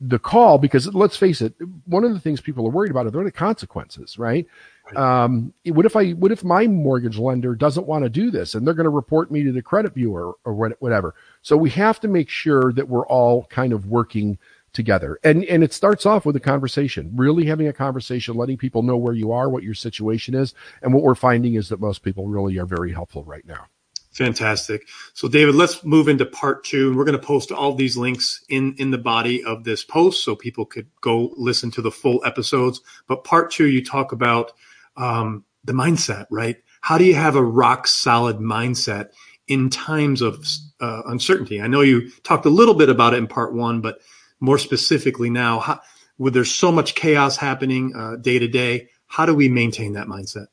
the 0.00 0.18
call 0.18 0.58
because 0.58 0.92
let's 0.94 1.16
face 1.16 1.40
it, 1.40 1.54
one 1.86 2.04
of 2.04 2.12
the 2.12 2.20
things 2.20 2.40
people 2.40 2.66
are 2.66 2.70
worried 2.70 2.90
about 2.90 3.06
are 3.06 3.24
the 3.24 3.32
consequences, 3.32 4.18
right? 4.18 4.46
Um, 4.94 5.52
what 5.64 5.86
if 5.86 5.96
I, 5.96 6.10
what 6.12 6.30
if 6.30 6.44
my 6.44 6.66
mortgage 6.66 7.18
lender 7.18 7.54
doesn't 7.54 7.86
want 7.86 8.04
to 8.04 8.10
do 8.10 8.30
this 8.30 8.54
and 8.54 8.66
they're 8.66 8.74
going 8.74 8.84
to 8.84 8.90
report 8.90 9.30
me 9.30 9.42
to 9.42 9.52
the 9.52 9.62
credit 9.62 9.94
bureau 9.94 10.38
or 10.44 10.54
whatever? 10.54 11.14
So 11.42 11.56
we 11.56 11.70
have 11.70 11.98
to 12.00 12.08
make 12.08 12.28
sure 12.28 12.72
that 12.74 12.88
we're 12.88 13.06
all 13.06 13.44
kind 13.46 13.72
of 13.72 13.86
working 13.86 14.38
together. 14.72 15.18
And, 15.24 15.42
and 15.44 15.64
it 15.64 15.72
starts 15.72 16.04
off 16.06 16.26
with 16.26 16.36
a 16.36 16.40
conversation, 16.40 17.10
really 17.14 17.46
having 17.46 17.66
a 17.66 17.72
conversation, 17.72 18.36
letting 18.36 18.58
people 18.58 18.82
know 18.82 18.96
where 18.96 19.14
you 19.14 19.32
are, 19.32 19.48
what 19.48 19.62
your 19.62 19.74
situation 19.74 20.34
is. 20.34 20.54
And 20.82 20.92
what 20.92 21.02
we're 21.02 21.14
finding 21.14 21.54
is 21.54 21.70
that 21.70 21.80
most 21.80 22.02
people 22.02 22.28
really 22.28 22.58
are 22.58 22.66
very 22.66 22.92
helpful 22.92 23.24
right 23.24 23.46
now. 23.46 23.66
Fantastic. 24.16 24.88
So, 25.12 25.28
David, 25.28 25.56
let's 25.56 25.84
move 25.84 26.08
into 26.08 26.24
part 26.24 26.64
two. 26.64 26.96
We're 26.96 27.04
going 27.04 27.20
to 27.20 27.26
post 27.26 27.52
all 27.52 27.74
these 27.74 27.98
links 27.98 28.42
in, 28.48 28.74
in 28.78 28.90
the 28.90 28.98
body 28.98 29.44
of 29.44 29.64
this 29.64 29.84
post 29.84 30.24
so 30.24 30.34
people 30.34 30.64
could 30.64 30.88
go 31.02 31.34
listen 31.36 31.70
to 31.72 31.82
the 31.82 31.90
full 31.90 32.24
episodes. 32.24 32.80
But 33.06 33.24
part 33.24 33.50
two, 33.50 33.66
you 33.66 33.84
talk 33.84 34.12
about 34.12 34.52
um, 34.96 35.44
the 35.64 35.74
mindset, 35.74 36.26
right? 36.30 36.56
How 36.80 36.96
do 36.96 37.04
you 37.04 37.14
have 37.14 37.36
a 37.36 37.44
rock 37.44 37.86
solid 37.86 38.38
mindset 38.38 39.10
in 39.48 39.68
times 39.68 40.22
of 40.22 40.46
uh, 40.80 41.02
uncertainty? 41.04 41.60
I 41.60 41.66
know 41.66 41.82
you 41.82 42.10
talked 42.22 42.46
a 42.46 42.50
little 42.50 42.74
bit 42.74 42.88
about 42.88 43.12
it 43.12 43.18
in 43.18 43.26
part 43.26 43.52
one, 43.52 43.82
but 43.82 43.98
more 44.40 44.56
specifically 44.56 45.28
now, 45.28 45.60
how, 45.60 45.80
with 46.16 46.32
there's 46.32 46.54
so 46.54 46.72
much 46.72 46.94
chaos 46.94 47.36
happening 47.36 47.94
uh, 47.94 48.16
day 48.16 48.38
to 48.38 48.48
day, 48.48 48.88
how 49.08 49.26
do 49.26 49.34
we 49.34 49.50
maintain 49.50 49.92
that 49.92 50.06
mindset? 50.06 50.46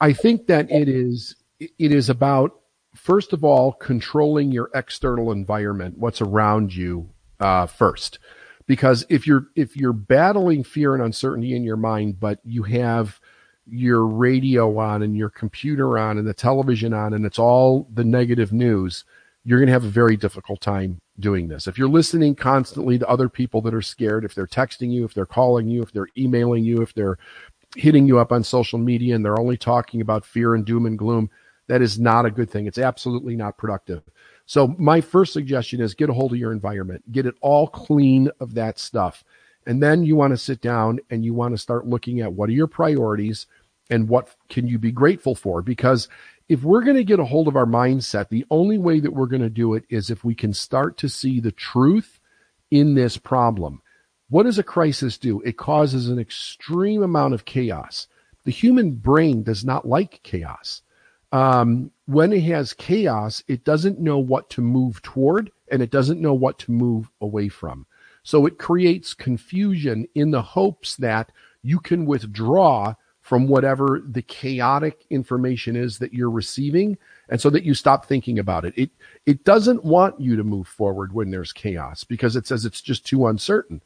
I 0.00 0.14
think 0.14 0.46
that 0.46 0.70
it 0.70 0.88
is 0.88 1.36
it 1.58 1.92
is 1.92 2.08
about 2.08 2.60
first 2.96 3.32
of 3.32 3.44
all, 3.44 3.72
controlling 3.72 4.52
your 4.52 4.70
external 4.74 5.32
environment, 5.32 5.98
what's 5.98 6.20
around 6.20 6.74
you 6.74 7.08
uh, 7.40 7.66
first. 7.66 8.18
Because 8.66 9.06
if 9.08 9.26
you're 9.26 9.46
if 9.54 9.76
you're 9.76 9.92
battling 9.92 10.64
fear 10.64 10.94
and 10.94 11.02
uncertainty 11.02 11.54
in 11.54 11.62
your 11.62 11.76
mind, 11.76 12.18
but 12.18 12.40
you 12.44 12.64
have 12.64 13.20
your 13.68 14.06
radio 14.06 14.78
on 14.78 15.02
and 15.02 15.16
your 15.16 15.30
computer 15.30 15.98
on 15.98 16.18
and 16.18 16.26
the 16.26 16.34
television 16.34 16.92
on 16.92 17.12
and 17.12 17.26
it's 17.26 17.38
all 17.38 17.88
the 17.92 18.04
negative 18.04 18.52
news, 18.52 19.04
you're 19.44 19.58
going 19.58 19.66
to 19.66 19.72
have 19.72 19.84
a 19.84 19.88
very 19.88 20.16
difficult 20.16 20.60
time 20.60 21.00
doing 21.18 21.48
this. 21.48 21.66
If 21.66 21.78
you're 21.78 21.88
listening 21.88 22.34
constantly 22.34 22.98
to 22.98 23.08
other 23.08 23.28
people 23.28 23.60
that 23.62 23.74
are 23.74 23.82
scared, 23.82 24.24
if 24.24 24.34
they're 24.34 24.46
texting 24.46 24.92
you, 24.92 25.04
if 25.04 25.14
they're 25.14 25.26
calling 25.26 25.68
you, 25.68 25.82
if 25.82 25.92
they're 25.92 26.08
emailing 26.16 26.64
you, 26.64 26.82
if 26.82 26.94
they're 26.94 27.18
hitting 27.76 28.06
you 28.06 28.18
up 28.18 28.32
on 28.32 28.42
social 28.42 28.78
media 28.78 29.14
and 29.14 29.24
they're 29.24 29.40
only 29.40 29.56
talking 29.56 30.00
about 30.00 30.24
fear 30.24 30.54
and 30.54 30.64
doom 30.64 30.86
and 30.86 30.98
gloom, 30.98 31.30
that 31.68 31.82
is 31.82 31.98
not 31.98 32.26
a 32.26 32.30
good 32.30 32.50
thing. 32.50 32.66
It's 32.66 32.78
absolutely 32.78 33.36
not 33.36 33.58
productive. 33.58 34.02
So 34.46 34.68
my 34.78 35.00
first 35.00 35.32
suggestion 35.32 35.80
is 35.80 35.94
get 35.94 36.10
a 36.10 36.14
hold 36.14 36.32
of 36.32 36.38
your 36.38 36.52
environment, 36.52 37.10
get 37.10 37.26
it 37.26 37.34
all 37.40 37.66
clean 37.66 38.30
of 38.40 38.54
that 38.54 38.78
stuff. 38.78 39.24
And 39.66 39.82
then 39.82 40.04
you 40.04 40.14
want 40.14 40.32
to 40.32 40.36
sit 40.36 40.60
down 40.60 41.00
and 41.10 41.24
you 41.24 41.34
want 41.34 41.54
to 41.54 41.58
start 41.58 41.86
looking 41.86 42.20
at 42.20 42.32
what 42.32 42.48
are 42.48 42.52
your 42.52 42.68
priorities 42.68 43.46
and 43.90 44.08
what 44.08 44.34
can 44.48 44.68
you 44.68 44.78
be 44.78 44.92
grateful 44.92 45.34
for? 45.34 45.62
Because 45.62 46.08
if 46.48 46.62
we're 46.62 46.84
going 46.84 46.96
to 46.96 47.04
get 47.04 47.18
a 47.18 47.24
hold 47.24 47.48
of 47.48 47.56
our 47.56 47.66
mindset, 47.66 48.28
the 48.28 48.46
only 48.50 48.78
way 48.78 49.00
that 49.00 49.12
we're 49.12 49.26
going 49.26 49.42
to 49.42 49.50
do 49.50 49.74
it 49.74 49.84
is 49.88 50.10
if 50.10 50.24
we 50.24 50.34
can 50.36 50.52
start 50.52 50.96
to 50.98 51.08
see 51.08 51.40
the 51.40 51.50
truth 51.50 52.20
in 52.70 52.94
this 52.94 53.16
problem. 53.16 53.82
What 54.28 54.44
does 54.44 54.58
a 54.58 54.64
crisis 54.64 55.18
do? 55.18 55.40
It 55.42 55.56
causes 55.56 56.08
an 56.08 56.18
extreme 56.18 57.02
amount 57.02 57.34
of 57.34 57.44
chaos. 57.44 58.06
The 58.44 58.52
human 58.52 58.92
brain 58.92 59.42
does 59.42 59.64
not 59.64 59.86
like 59.86 60.20
chaos 60.22 60.82
um, 61.32 61.90
when 62.06 62.32
it 62.32 62.42
has 62.44 62.72
chaos, 62.72 63.42
it 63.48 63.64
doesn't 63.64 64.00
know 64.00 64.18
what 64.18 64.48
to 64.50 64.60
move 64.60 65.02
toward 65.02 65.50
and 65.70 65.82
it 65.82 65.90
doesn't 65.90 66.20
know 66.20 66.34
what 66.34 66.58
to 66.60 66.70
move 66.70 67.10
away 67.20 67.48
from. 67.48 67.86
So 68.22 68.46
it 68.46 68.58
creates 68.58 69.14
confusion 69.14 70.06
in 70.14 70.30
the 70.30 70.42
hopes 70.42 70.96
that 70.96 71.30
you 71.62 71.78
can 71.78 72.06
withdraw 72.06 72.94
from 73.20 73.48
whatever 73.48 74.00
the 74.08 74.22
chaotic 74.22 75.04
information 75.10 75.74
is 75.74 75.98
that 75.98 76.14
you're 76.14 76.30
receiving 76.30 76.96
and 77.28 77.40
so 77.40 77.50
that 77.50 77.64
you 77.64 77.74
stop 77.74 78.06
thinking 78.06 78.38
about 78.38 78.64
it. 78.64 78.72
It 78.76 78.90
it 79.26 79.44
doesn't 79.44 79.84
want 79.84 80.20
you 80.20 80.36
to 80.36 80.44
move 80.44 80.68
forward 80.68 81.12
when 81.12 81.32
there's 81.32 81.52
chaos 81.52 82.04
because 82.04 82.36
it 82.36 82.46
says 82.46 82.64
it's 82.64 82.80
just 82.80 83.04
too 83.04 83.26
uncertain. 83.26 83.82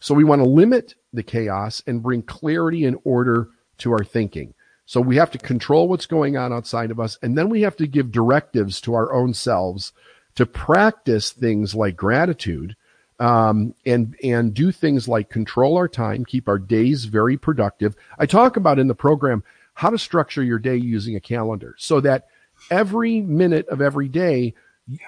So 0.00 0.14
we 0.14 0.24
want 0.24 0.42
to 0.42 0.48
limit 0.48 0.96
the 1.12 1.22
chaos 1.22 1.80
and 1.86 2.02
bring 2.02 2.22
clarity 2.22 2.84
and 2.84 2.98
order 3.04 3.50
to 3.78 3.92
our 3.92 4.02
thinking. 4.02 4.52
So 4.86 5.00
we 5.00 5.16
have 5.16 5.30
to 5.30 5.38
control 5.38 5.88
what's 5.88 6.06
going 6.06 6.36
on 6.36 6.52
outside 6.52 6.90
of 6.90 7.00
us. 7.00 7.18
And 7.22 7.36
then 7.36 7.48
we 7.48 7.62
have 7.62 7.76
to 7.76 7.86
give 7.86 8.12
directives 8.12 8.80
to 8.82 8.94
our 8.94 9.12
own 9.12 9.34
selves 9.34 9.92
to 10.34 10.46
practice 10.46 11.30
things 11.30 11.74
like 11.74 11.96
gratitude 11.96 12.76
um, 13.20 13.74
and 13.86 14.16
and 14.24 14.52
do 14.52 14.72
things 14.72 15.06
like 15.06 15.30
control 15.30 15.76
our 15.76 15.88
time, 15.88 16.24
keep 16.24 16.48
our 16.48 16.58
days 16.58 17.04
very 17.04 17.36
productive. 17.36 17.94
I 18.18 18.26
talk 18.26 18.56
about 18.56 18.78
in 18.78 18.88
the 18.88 18.94
program 18.94 19.44
how 19.74 19.90
to 19.90 19.98
structure 19.98 20.42
your 20.42 20.58
day 20.58 20.76
using 20.76 21.14
a 21.16 21.20
calendar 21.20 21.74
so 21.78 22.00
that 22.00 22.26
every 22.70 23.20
minute 23.20 23.68
of 23.68 23.80
every 23.80 24.08
day 24.08 24.54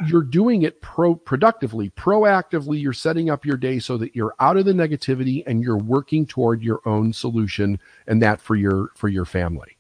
you're 0.07 0.23
doing 0.23 0.63
it 0.63 0.81
pro 0.81 1.15
productively, 1.15 1.91
proactively. 1.91 2.81
You're 2.81 2.93
setting 2.93 3.29
up 3.29 3.45
your 3.45 3.57
day 3.57 3.79
so 3.79 3.97
that 3.99 4.15
you're 4.15 4.35
out 4.39 4.57
of 4.57 4.65
the 4.65 4.73
negativity 4.73 5.43
and 5.47 5.63
you're 5.63 5.79
working 5.79 6.27
toward 6.27 6.63
your 6.63 6.81
own 6.87 7.13
solution 7.13 7.81
and 8.07 8.23
that 8.23 8.41
for 8.41 8.55
your 8.55 8.91
for 8.95 9.09
your 9.09 9.25
family. 9.25 9.77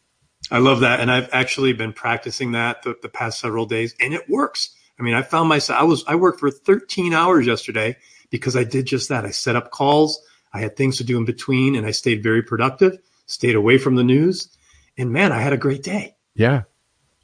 I 0.50 0.58
love 0.58 0.80
that, 0.80 1.00
and 1.00 1.10
I've 1.10 1.30
actually 1.32 1.72
been 1.72 1.92
practicing 1.92 2.52
that 2.52 2.82
the, 2.82 2.96
the 3.00 3.08
past 3.08 3.40
several 3.40 3.66
days, 3.66 3.94
and 4.00 4.12
it 4.12 4.28
works. 4.28 4.74
I 4.98 5.02
mean, 5.02 5.14
I 5.14 5.22
found 5.22 5.48
myself 5.48 5.80
I 5.80 5.84
was 5.84 6.04
I 6.06 6.16
worked 6.16 6.40
for 6.40 6.50
13 6.50 7.14
hours 7.14 7.46
yesterday 7.46 7.96
because 8.30 8.56
I 8.56 8.64
did 8.64 8.86
just 8.86 9.08
that. 9.08 9.24
I 9.24 9.30
set 9.30 9.56
up 9.56 9.70
calls, 9.70 10.20
I 10.52 10.60
had 10.60 10.76
things 10.76 10.98
to 10.98 11.04
do 11.04 11.16
in 11.16 11.24
between, 11.24 11.76
and 11.76 11.86
I 11.86 11.92
stayed 11.92 12.22
very 12.22 12.42
productive. 12.42 12.98
Stayed 13.26 13.54
away 13.54 13.78
from 13.78 13.94
the 13.94 14.04
news, 14.04 14.54
and 14.98 15.10
man, 15.10 15.32
I 15.32 15.40
had 15.40 15.54
a 15.54 15.58
great 15.58 15.82
day. 15.82 16.14
Yeah, 16.34 16.64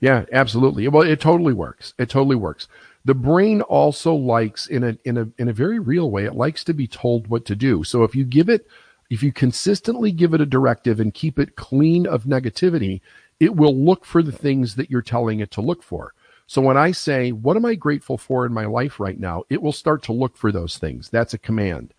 yeah, 0.00 0.24
absolutely. 0.32 0.88
Well, 0.88 1.02
it 1.02 1.20
totally 1.20 1.52
works. 1.52 1.94
It 1.98 2.08
totally 2.08 2.36
works. 2.36 2.68
The 3.04 3.14
brain 3.14 3.62
also 3.62 4.14
likes 4.14 4.66
in 4.66 4.84
a 4.84 4.96
in 5.04 5.16
a 5.16 5.28
in 5.38 5.48
a 5.48 5.54
very 5.54 5.78
real 5.78 6.10
way, 6.10 6.24
it 6.24 6.34
likes 6.34 6.64
to 6.64 6.74
be 6.74 6.86
told 6.86 7.28
what 7.28 7.44
to 7.46 7.56
do. 7.56 7.84
So 7.84 8.04
if 8.04 8.14
you 8.14 8.24
give 8.24 8.48
it 8.48 8.66
if 9.10 9.22
you 9.22 9.32
consistently 9.32 10.12
give 10.12 10.34
it 10.34 10.40
a 10.40 10.46
directive 10.46 11.00
and 11.00 11.12
keep 11.12 11.38
it 11.38 11.56
clean 11.56 12.06
of 12.06 12.24
negativity, 12.24 13.00
it 13.40 13.56
will 13.56 13.74
look 13.76 14.04
for 14.04 14.22
the 14.22 14.32
things 14.32 14.76
that 14.76 14.90
you're 14.90 15.02
telling 15.02 15.40
it 15.40 15.50
to 15.52 15.60
look 15.60 15.82
for. 15.82 16.14
So 16.46 16.60
when 16.62 16.76
I 16.76 16.92
say, 16.92 17.32
what 17.32 17.56
am 17.56 17.64
I 17.64 17.74
grateful 17.74 18.18
for 18.18 18.44
in 18.46 18.52
my 18.52 18.66
life 18.66 19.00
right 19.00 19.18
now? 19.18 19.44
It 19.48 19.62
will 19.62 19.72
start 19.72 20.02
to 20.04 20.12
look 20.12 20.36
for 20.36 20.52
those 20.52 20.78
things. 20.78 21.08
That's 21.08 21.34
a 21.34 21.38
command. 21.38 21.94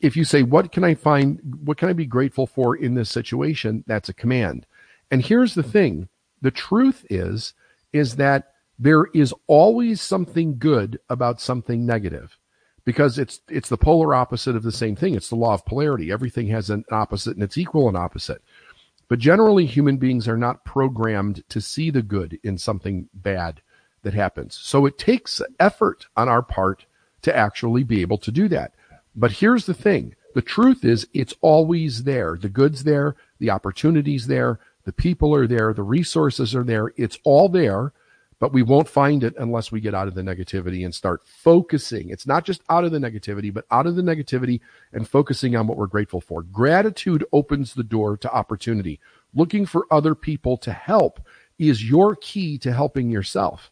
If 0.00 0.16
you 0.16 0.24
say, 0.24 0.42
what 0.42 0.72
can 0.72 0.84
I 0.84 0.94
find? 0.94 1.40
What 1.64 1.76
can 1.76 1.88
I 1.88 1.92
be 1.92 2.06
grateful 2.06 2.46
for 2.46 2.74
in 2.76 2.94
this 2.94 3.10
situation? 3.10 3.84
That's 3.86 4.08
a 4.08 4.14
command. 4.14 4.66
And 5.10 5.24
here's 5.24 5.54
the 5.54 5.62
thing 5.62 6.08
the 6.42 6.50
truth 6.50 7.04
is, 7.10 7.54
is 7.92 8.16
that 8.16 8.52
there 8.78 9.06
is 9.12 9.34
always 9.46 10.00
something 10.00 10.58
good 10.58 10.98
about 11.10 11.40
something 11.40 11.84
negative 11.84 12.38
because 12.84 13.18
it's 13.18 13.40
it's 13.48 13.68
the 13.68 13.76
polar 13.76 14.14
opposite 14.14 14.56
of 14.56 14.62
the 14.62 14.72
same 14.72 14.96
thing. 14.96 15.14
It's 15.14 15.28
the 15.28 15.36
law 15.36 15.54
of 15.54 15.66
polarity. 15.66 16.10
Everything 16.10 16.48
has 16.48 16.70
an 16.70 16.84
opposite 16.90 17.34
and 17.34 17.42
it's 17.42 17.58
equal 17.58 17.88
and 17.88 17.96
opposite. 17.96 18.42
But 19.08 19.18
generally 19.18 19.66
human 19.66 19.96
beings 19.96 20.26
are 20.28 20.36
not 20.36 20.64
programmed 20.64 21.42
to 21.50 21.60
see 21.60 21.90
the 21.90 22.02
good 22.02 22.38
in 22.42 22.56
something 22.56 23.08
bad 23.12 23.60
that 24.02 24.14
happens. 24.14 24.54
So 24.54 24.86
it 24.86 24.98
takes 24.98 25.42
effort 25.58 26.06
on 26.16 26.28
our 26.28 26.42
part 26.42 26.86
to 27.22 27.36
actually 27.36 27.82
be 27.82 28.00
able 28.00 28.18
to 28.18 28.30
do 28.30 28.48
that. 28.48 28.72
But 29.14 29.32
here's 29.32 29.66
the 29.66 29.74
thing. 29.74 30.14
The 30.34 30.42
truth 30.42 30.84
is 30.84 31.08
it's 31.12 31.34
always 31.40 32.04
there. 32.04 32.38
The 32.40 32.48
good's 32.48 32.84
there, 32.84 33.16
the 33.40 33.50
opportunities 33.50 34.26
there, 34.26 34.60
the 34.90 34.94
people 34.94 35.32
are 35.32 35.46
there. 35.46 35.72
The 35.72 35.84
resources 35.84 36.52
are 36.52 36.64
there. 36.64 36.92
It's 36.96 37.16
all 37.22 37.48
there, 37.48 37.92
but 38.40 38.52
we 38.52 38.64
won't 38.64 38.88
find 38.88 39.22
it 39.22 39.36
unless 39.38 39.70
we 39.70 39.80
get 39.80 39.94
out 39.94 40.08
of 40.08 40.16
the 40.16 40.22
negativity 40.22 40.84
and 40.84 40.92
start 40.92 41.22
focusing. 41.24 42.10
It's 42.10 42.26
not 42.26 42.44
just 42.44 42.62
out 42.68 42.82
of 42.82 42.90
the 42.90 42.98
negativity, 42.98 43.54
but 43.54 43.66
out 43.70 43.86
of 43.86 43.94
the 43.94 44.02
negativity 44.02 44.60
and 44.92 45.06
focusing 45.06 45.54
on 45.54 45.68
what 45.68 45.78
we're 45.78 45.86
grateful 45.86 46.20
for. 46.20 46.42
Gratitude 46.42 47.24
opens 47.32 47.74
the 47.74 47.84
door 47.84 48.16
to 48.16 48.32
opportunity. 48.32 48.98
Looking 49.32 49.64
for 49.64 49.86
other 49.92 50.16
people 50.16 50.56
to 50.56 50.72
help 50.72 51.20
is 51.56 51.88
your 51.88 52.16
key 52.16 52.58
to 52.58 52.72
helping 52.72 53.12
yourself. 53.12 53.70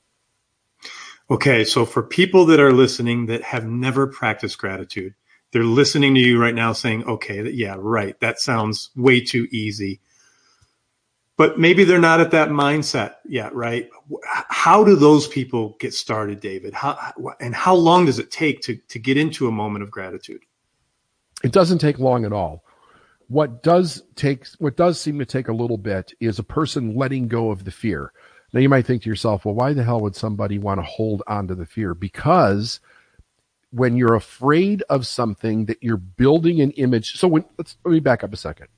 Okay, 1.32 1.64
so 1.64 1.84
for 1.84 2.04
people 2.04 2.46
that 2.46 2.60
are 2.60 2.72
listening 2.72 3.26
that 3.26 3.42
have 3.42 3.66
never 3.66 4.06
practiced 4.06 4.58
gratitude, 4.58 5.16
they're 5.50 5.64
listening 5.64 6.14
to 6.14 6.20
you 6.20 6.40
right 6.40 6.54
now 6.54 6.72
saying, 6.72 7.02
okay, 7.06 7.50
yeah, 7.50 7.75
right, 7.76 8.18
that 8.20 8.38
sounds 8.38 8.90
way 8.94 9.20
too 9.20 9.48
easy 9.50 9.98
but 11.38 11.59
maybe 11.59 11.85
they're 11.85 12.00
not 12.00 12.21
at 12.21 12.33
that 12.33 12.50
mindset 12.50 13.14
yet, 13.25 13.54
right? 13.54 13.88
How 14.25 14.83
do 14.83 14.97
those 14.97 15.28
people 15.28 15.76
get 15.78 15.95
started, 15.95 16.40
David? 16.40 16.75
How, 16.75 17.12
and 17.40 17.54
how 17.54 17.75
long 17.75 18.07
does 18.07 18.18
it 18.18 18.33
take 18.33 18.61
to, 18.62 18.76
to 18.88 18.99
get 18.99 19.16
into 19.16 19.47
a 19.47 19.52
moment 19.52 19.85
of 19.85 19.90
gratitude? 19.90 20.42
It 21.45 21.52
doesn't 21.52 21.78
take 21.78 22.00
long 22.00 22.25
at 22.25 22.33
all. 22.33 22.64
What 23.28 23.62
does 23.62 24.02
take, 24.16 24.49
what 24.59 24.76
does 24.76 25.00
seem 25.00 25.21
to 25.21 25.25
take 25.25 25.47
a 25.47 25.52
little 25.52 25.78
bit 25.78 26.12
is 26.18 26.40
a 26.40 26.42
person 26.42 26.97
letting 26.97 27.28
go 27.28 27.52
of 27.52 27.64
the 27.64 27.71
fear. 27.71 28.12
Now 28.52 28.59
you 28.59 28.68
might 28.68 28.87
think 28.87 29.04
to 29.04 29.09
yourself, 29.09 29.45
well, 29.45 29.54
why 29.54 29.75
the 29.75 29.85
hell 29.85 30.00
would 30.00 30.16
somebody 30.16 30.59
want 30.59 30.80
to 30.80 30.85
hold 30.85 31.23
on 31.28 31.47
to 31.49 31.54
the 31.54 31.66
fear? 31.66 31.95
Because 31.95 32.80
when 33.71 33.97
you're 33.97 34.16
afraid 34.16 34.83
of 34.90 35.07
something 35.07 35.66
that 35.66 35.83
you're 35.83 35.99
building 35.99 36.61
an 36.61 36.73
image. 36.73 37.16
So 37.16 37.28
when 37.28 37.45
let's 37.59 37.76
let 37.85 37.92
me 37.92 38.00
back 38.00 38.25
up 38.25 38.33
a 38.33 38.37
second. 38.37 38.68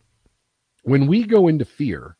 When 0.83 1.07
we 1.07 1.25
go 1.25 1.47
into 1.49 1.64
fear, 1.64 2.17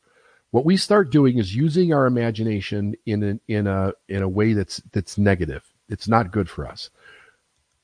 what 0.51 0.65
we 0.65 0.77
start 0.77 1.11
doing 1.11 1.39
is 1.39 1.55
using 1.55 1.93
our 1.93 2.07
imagination 2.07 2.95
in 3.07 3.23
a, 3.23 3.53
in 3.53 3.67
a 3.67 3.93
in 4.09 4.23
a 4.23 4.29
way 4.29 4.53
that's 4.53 4.83
that's 4.93 5.19
negative. 5.19 5.65
It's 5.89 6.09
not 6.09 6.33
good 6.33 6.49
for 6.49 6.67
us. 6.67 6.91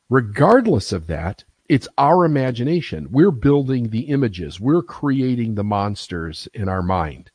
Regardless 0.08 0.92
of 0.92 1.06
that, 1.08 1.44
it's 1.68 1.88
our 1.98 2.24
imagination. 2.24 3.08
We're 3.10 3.32
building 3.32 3.90
the 3.90 4.02
images. 4.02 4.60
We're 4.60 4.82
creating 4.82 5.54
the 5.54 5.64
monsters 5.64 6.48
in 6.54 6.68
our 6.68 6.82
mind. 6.82 7.30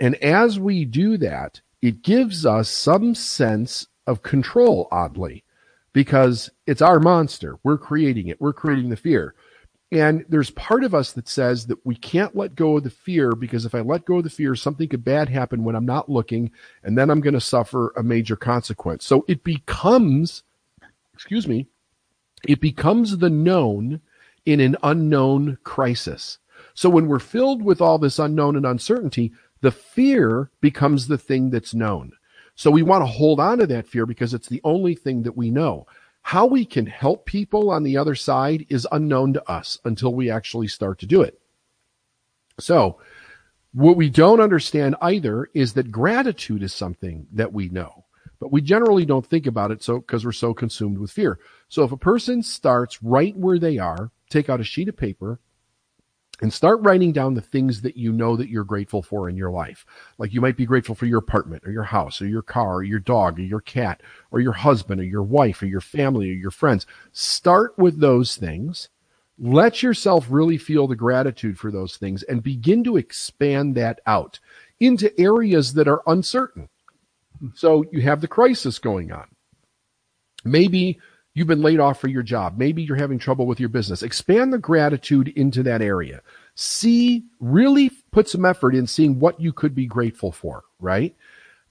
And 0.00 0.16
as 0.16 0.58
we 0.58 0.84
do 0.84 1.16
that, 1.18 1.60
it 1.80 2.02
gives 2.02 2.44
us 2.44 2.68
some 2.68 3.14
sense 3.14 3.86
of 4.06 4.22
control, 4.22 4.88
oddly, 4.90 5.44
because 5.92 6.50
it's 6.66 6.82
our 6.82 6.98
monster. 6.98 7.58
We're 7.62 7.78
creating 7.78 8.28
it. 8.28 8.40
We're 8.40 8.52
creating 8.52 8.90
the 8.90 8.96
fear. 8.96 9.34
And 9.92 10.24
there's 10.26 10.50
part 10.50 10.84
of 10.84 10.94
us 10.94 11.12
that 11.12 11.28
says 11.28 11.66
that 11.66 11.84
we 11.84 11.94
can't 11.94 12.34
let 12.34 12.54
go 12.54 12.78
of 12.78 12.84
the 12.84 12.90
fear 12.90 13.32
because 13.32 13.66
if 13.66 13.74
I 13.74 13.80
let 13.80 14.06
go 14.06 14.16
of 14.16 14.24
the 14.24 14.30
fear, 14.30 14.54
something 14.54 14.88
could 14.88 15.04
bad 15.04 15.28
happen 15.28 15.64
when 15.64 15.76
I'm 15.76 15.84
not 15.84 16.08
looking, 16.08 16.50
and 16.82 16.96
then 16.96 17.10
I'm 17.10 17.20
going 17.20 17.34
to 17.34 17.42
suffer 17.42 17.92
a 17.94 18.02
major 18.02 18.34
consequence. 18.34 19.04
So 19.04 19.22
it 19.28 19.44
becomes, 19.44 20.44
excuse 21.12 21.46
me, 21.46 21.66
it 22.48 22.58
becomes 22.58 23.18
the 23.18 23.28
known 23.28 24.00
in 24.46 24.60
an 24.60 24.78
unknown 24.82 25.58
crisis. 25.62 26.38
So 26.72 26.88
when 26.88 27.06
we're 27.06 27.18
filled 27.18 27.62
with 27.62 27.82
all 27.82 27.98
this 27.98 28.18
unknown 28.18 28.56
and 28.56 28.64
uncertainty, 28.64 29.30
the 29.60 29.70
fear 29.70 30.50
becomes 30.62 31.06
the 31.06 31.18
thing 31.18 31.50
that's 31.50 31.74
known. 31.74 32.12
So 32.54 32.70
we 32.70 32.82
want 32.82 33.02
to 33.02 33.06
hold 33.06 33.40
on 33.40 33.58
to 33.58 33.66
that 33.66 33.86
fear 33.86 34.06
because 34.06 34.32
it's 34.32 34.48
the 34.48 34.62
only 34.64 34.94
thing 34.94 35.22
that 35.24 35.36
we 35.36 35.50
know. 35.50 35.86
How 36.22 36.46
we 36.46 36.64
can 36.64 36.86
help 36.86 37.26
people 37.26 37.70
on 37.70 37.82
the 37.82 37.96
other 37.96 38.14
side 38.14 38.66
is 38.68 38.86
unknown 38.92 39.32
to 39.34 39.50
us 39.50 39.78
until 39.84 40.14
we 40.14 40.30
actually 40.30 40.68
start 40.68 40.98
to 41.00 41.06
do 41.06 41.22
it. 41.22 41.38
So, 42.58 42.98
what 43.72 43.96
we 43.96 44.10
don't 44.10 44.40
understand 44.40 44.96
either 45.00 45.48
is 45.54 45.72
that 45.74 45.90
gratitude 45.90 46.62
is 46.62 46.74
something 46.74 47.26
that 47.32 47.52
we 47.52 47.68
know, 47.70 48.04
but 48.38 48.52
we 48.52 48.60
generally 48.60 49.06
don't 49.06 49.26
think 49.26 49.46
about 49.46 49.70
it 49.70 49.82
so 49.82 49.98
because 49.98 50.24
we're 50.24 50.32
so 50.32 50.52
consumed 50.52 50.98
with 50.98 51.10
fear. 51.10 51.38
So 51.68 51.82
if 51.82 51.92
a 51.92 51.96
person 51.96 52.42
starts 52.42 53.02
right 53.02 53.34
where 53.36 53.58
they 53.58 53.78
are, 53.78 54.10
take 54.28 54.50
out 54.50 54.60
a 54.60 54.64
sheet 54.64 54.88
of 54.88 54.96
paper 54.96 55.40
and 56.40 56.52
start 56.52 56.80
writing 56.82 57.12
down 57.12 57.34
the 57.34 57.40
things 57.40 57.82
that 57.82 57.96
you 57.96 58.12
know 58.12 58.36
that 58.36 58.48
you're 58.48 58.64
grateful 58.64 59.02
for 59.02 59.28
in 59.28 59.36
your 59.36 59.50
life. 59.50 59.86
Like 60.18 60.32
you 60.32 60.40
might 60.40 60.56
be 60.56 60.66
grateful 60.66 60.94
for 60.94 61.06
your 61.06 61.18
apartment 61.18 61.62
or 61.64 61.70
your 61.70 61.84
house 61.84 62.20
or 62.20 62.26
your 62.26 62.42
car 62.42 62.76
or 62.76 62.82
your 62.82 62.98
dog 62.98 63.38
or 63.38 63.42
your 63.42 63.60
cat 63.60 64.02
or 64.30 64.40
your 64.40 64.52
husband 64.52 65.00
or 65.00 65.04
your 65.04 65.22
wife 65.22 65.62
or 65.62 65.66
your 65.66 65.80
family 65.80 66.30
or 66.30 66.34
your 66.34 66.50
friends. 66.50 66.86
Start 67.12 67.78
with 67.78 68.00
those 68.00 68.36
things. 68.36 68.88
Let 69.38 69.82
yourself 69.82 70.26
really 70.30 70.58
feel 70.58 70.86
the 70.86 70.96
gratitude 70.96 71.58
for 71.58 71.70
those 71.70 71.96
things 71.96 72.22
and 72.24 72.42
begin 72.42 72.82
to 72.84 72.96
expand 72.96 73.74
that 73.76 74.00
out 74.06 74.40
into 74.80 75.18
areas 75.20 75.74
that 75.74 75.88
are 75.88 76.02
uncertain. 76.06 76.68
So 77.54 77.84
you 77.92 78.02
have 78.02 78.20
the 78.20 78.28
crisis 78.28 78.78
going 78.78 79.12
on. 79.12 79.28
Maybe 80.44 81.00
You've 81.34 81.46
been 81.46 81.62
laid 81.62 81.80
off 81.80 81.98
for 81.98 82.08
your 82.08 82.22
job. 82.22 82.58
Maybe 82.58 82.82
you're 82.82 82.96
having 82.96 83.18
trouble 83.18 83.46
with 83.46 83.58
your 83.58 83.70
business. 83.70 84.02
Expand 84.02 84.52
the 84.52 84.58
gratitude 84.58 85.28
into 85.28 85.62
that 85.62 85.80
area. 85.80 86.20
See, 86.54 87.24
really 87.40 87.90
put 88.10 88.28
some 88.28 88.44
effort 88.44 88.74
in 88.74 88.86
seeing 88.86 89.18
what 89.18 89.40
you 89.40 89.52
could 89.52 89.74
be 89.74 89.86
grateful 89.86 90.30
for, 90.30 90.64
right? 90.78 91.16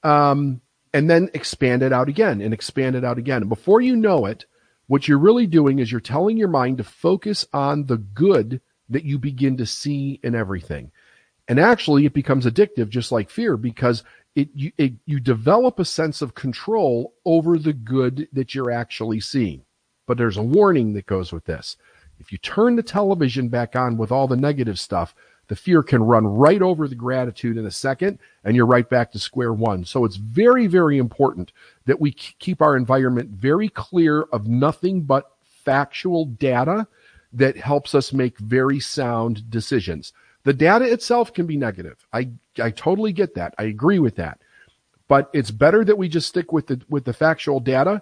Um, 0.04 0.62
and 0.94 1.10
then 1.10 1.30
expand 1.34 1.84
it 1.84 1.94
out 1.94 2.10
again 2.10 2.42
and 2.42 2.54
expand 2.54 2.96
it 2.96 3.06
out 3.06 3.20
again. 3.20 3.44
And 3.44 3.50
before 3.50 3.82
you 3.82 3.96
know 3.96 4.26
it, 4.26 4.46
what 4.88 5.08
you're 5.08 5.20
really 5.20 5.48
doing 5.48 5.80
is 5.80 5.92
you're 5.92 6.02
telling 6.02 6.38
your 6.38 6.48
mind 6.48 6.80
to 6.80 6.84
focus 6.84 7.46
on 7.54 7.86
the 7.86 7.98
good 7.98 8.62
that 8.90 9.06
you 9.06 9.18
begin 9.18 9.58
to 9.58 9.66
see 9.66 10.20
in 10.24 10.36
everything. 10.36 10.92
And 11.52 11.60
actually, 11.60 12.06
it 12.06 12.14
becomes 12.14 12.46
addictive, 12.46 12.88
just 12.88 13.12
like 13.12 13.30
fear, 13.30 13.58
because 13.58 14.06
it 14.36 14.48
you, 14.56 14.72
it, 14.78 14.94
you 15.06 15.20
develop 15.20 15.80
a 15.80 15.84
sense 15.84 16.22
of 16.22 16.34
control 16.34 17.14
over 17.26 17.58
the 17.58 17.74
good 17.74 18.30
that 18.32 18.56
you're 18.56 18.72
actually 18.72 19.20
seeing. 19.20 19.66
But 20.08 20.18
there's 20.18 20.38
a 20.38 20.42
warning 20.42 20.94
that 20.94 21.08
goes 21.08 21.34
with 21.34 21.44
this. 21.44 21.76
If 22.22 22.32
you 22.32 22.38
turn 22.38 22.78
the 22.78 22.84
television 22.84 23.50
back 23.50 23.76
on 23.76 23.98
with 23.98 24.14
all 24.14 24.30
the 24.30 24.38
negative 24.38 24.80
stuff, 24.80 25.14
the 25.50 25.58
fear 25.58 25.84
can 25.84 26.02
run 26.02 26.26
right 26.26 26.62
over 26.62 26.88
the 26.88 26.96
gratitude 26.96 27.58
in 27.58 27.66
a 27.66 27.72
second 27.72 28.20
and 28.46 28.56
you're 28.56 28.66
right 28.66 28.90
back 28.90 29.12
to 29.12 29.20
square 29.20 29.52
one. 29.52 29.84
So 29.84 30.06
it's 30.06 30.16
very, 30.16 30.68
very 30.68 31.00
important 31.00 31.52
that 31.86 32.00
we 32.00 32.14
keep 32.14 32.62
our 32.62 32.78
environment 32.78 33.32
very 33.32 33.68
clear 33.68 34.22
of 34.32 34.48
nothing 34.48 35.02
but 35.02 35.32
factual 35.66 36.24
data 36.24 36.88
that 37.34 37.58
helps 37.58 37.94
us 37.94 38.14
make 38.14 38.38
very 38.38 38.80
sound 38.80 39.50
decisions. 39.50 40.14
The 40.44 40.54
data 40.54 40.92
itself 40.92 41.34
can 41.34 41.46
be 41.46 41.58
negative. 41.58 42.06
I, 42.12 42.30
I 42.62 42.72
totally 42.72 43.14
get 43.14 43.36
that. 43.36 43.54
I 43.58 43.64
agree 43.64 44.00
with 44.00 44.16
that. 44.16 44.40
But 45.08 45.30
it's 45.34 45.52
better 45.52 45.84
that 45.84 45.98
we 45.98 46.08
just 46.08 46.30
stick 46.30 46.54
with 46.54 46.68
the 46.68 46.82
with 46.90 47.04
the 47.04 47.14
factual 47.14 47.60
data. 47.60 48.02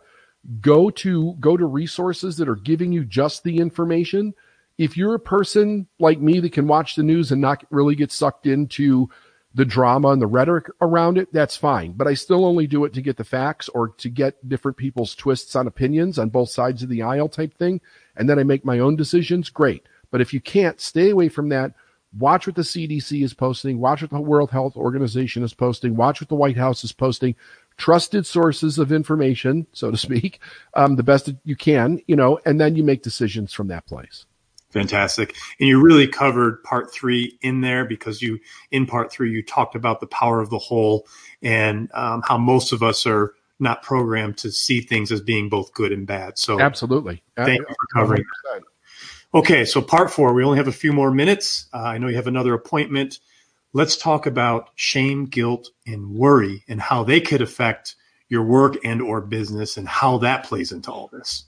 Go 0.62 0.90
to 0.92 1.34
go 1.40 1.58
to 1.58 1.66
resources 1.66 2.38
that 2.38 2.48
are 2.48 2.56
giving 2.56 2.92
you 2.92 3.04
just 3.04 3.44
the 3.44 3.58
information. 3.58 4.36
If 4.78 4.96
you're 4.96 5.16
a 5.16 5.20
person 5.20 5.88
like 6.00 6.22
me 6.22 6.40
that 6.40 6.54
can 6.54 6.68
watch 6.68 6.96
the 6.96 7.04
news 7.04 7.32
and 7.32 7.42
not 7.42 7.66
really 7.72 7.96
get 7.96 8.12
sucked 8.12 8.46
into 8.46 9.10
the 9.56 9.66
drama 9.66 10.10
and 10.10 10.22
the 10.22 10.28
rhetoric 10.28 10.68
around 10.80 11.18
it, 11.18 11.34
that's 11.34 11.58
fine. 11.58 11.94
But 11.94 12.08
I 12.08 12.14
still 12.14 12.46
only 12.46 12.68
do 12.68 12.86
it 12.86 12.94
to 12.94 13.02
get 13.02 13.18
the 13.18 13.24
facts 13.24 13.68
or 13.70 13.90
to 13.90 14.10
get 14.10 14.48
different 14.48 14.78
people's 14.78 15.16
twists 15.16 15.56
on 15.56 15.66
opinions 15.66 16.20
on 16.20 16.30
both 16.30 16.52
sides 16.52 16.84
of 16.84 16.90
the 16.90 17.02
aisle 17.02 17.28
type 17.28 17.58
thing. 17.58 17.82
And 18.16 18.30
then 18.30 18.38
I 18.38 18.44
make 18.44 18.64
my 18.64 18.78
own 18.78 18.96
decisions. 18.96 19.50
Great. 19.50 19.84
But 20.12 20.22
if 20.22 20.34
you 20.34 20.40
can't, 20.40 20.80
stay 20.80 21.10
away 21.10 21.30
from 21.30 21.50
that 21.50 21.74
Watch 22.18 22.48
what 22.48 22.56
the 22.56 22.64
CDC 22.64 23.24
is 23.24 23.34
posting. 23.34 23.80
Watch 23.80 24.02
what 24.02 24.10
the 24.10 24.20
World 24.20 24.50
Health 24.50 24.76
Organization 24.76 25.44
is 25.44 25.54
posting. 25.54 25.96
Watch 25.96 26.22
what 26.22 26.30
the 26.30 26.36
White 26.36 26.58
House 26.58 26.84
is 26.84 26.92
posting. 26.92 27.36
Trusted 27.78 28.26
sources 28.26 28.80
of 28.80 28.92
information, 28.92 29.68
so 29.74 29.92
to 29.92 29.98
speak, 29.98 30.40
um, 30.74 30.96
the 30.96 31.04
best 31.04 31.30
you 31.46 31.56
can, 31.56 32.02
you 32.08 32.16
know, 32.16 32.40
and 32.46 32.60
then 32.60 32.76
you 32.76 32.84
make 32.84 33.04
decisions 33.04 33.54
from 33.54 33.68
that 33.68 33.86
place. 33.86 34.26
Fantastic. 34.72 35.36
And 35.60 35.68
you 35.68 35.82
really 35.82 36.08
covered 36.08 36.64
part 36.64 36.94
three 36.94 37.38
in 37.42 37.62
there 37.62 37.86
because 37.86 38.22
you, 38.22 38.40
in 38.72 38.86
part 38.86 39.12
three, 39.12 39.32
you 39.32 39.42
talked 39.42 39.76
about 39.76 40.00
the 40.00 40.08
power 40.08 40.42
of 40.42 40.50
the 40.50 40.60
whole 40.60 41.08
and 41.42 41.90
um, 41.94 42.22
how 42.24 42.38
most 42.38 42.72
of 42.72 42.84
us 42.84 43.06
are 43.08 43.34
not 43.60 43.82
programmed 43.82 44.38
to 44.38 44.52
see 44.52 44.82
things 44.82 45.12
as 45.12 45.22
being 45.22 45.50
both 45.50 45.74
good 45.74 45.92
and 45.92 46.06
bad. 46.06 46.38
So 46.38 46.60
absolutely. 46.60 47.24
Thank 47.36 47.60
you 47.60 47.66
for 47.66 48.00
covering. 48.00 48.24
100%. 48.54 48.62
Okay, 49.32 49.64
so 49.64 49.80
part 49.80 50.10
four, 50.10 50.34
we 50.34 50.44
only 50.44 50.58
have 50.58 50.68
a 50.68 50.72
few 50.72 50.92
more 50.92 51.12
minutes. 51.12 51.68
Uh, 51.72 51.84
I 51.84 51.98
know 52.00 52.08
you 52.08 52.16
have 52.16 52.26
another 52.26 52.56
appointment. 52.56 53.20
Let's 53.74 53.96
talk 53.96 54.26
about 54.26 54.72
shame, 54.74 55.28
guilt, 55.28 55.70
and 55.86 56.16
worry 56.16 56.64
and 56.68 56.82
how 56.82 57.04
they 57.04 57.22
could 57.22 57.42
affect 57.42 57.96
your 58.28 58.44
work 58.44 58.78
and 58.84 59.04
or 59.04 59.22
business 59.22 59.78
and 59.78 59.88
how 59.88 60.18
that 60.20 60.46
plays 60.46 60.72
into 60.72 60.92
all 60.92 61.10
this. 61.14 61.44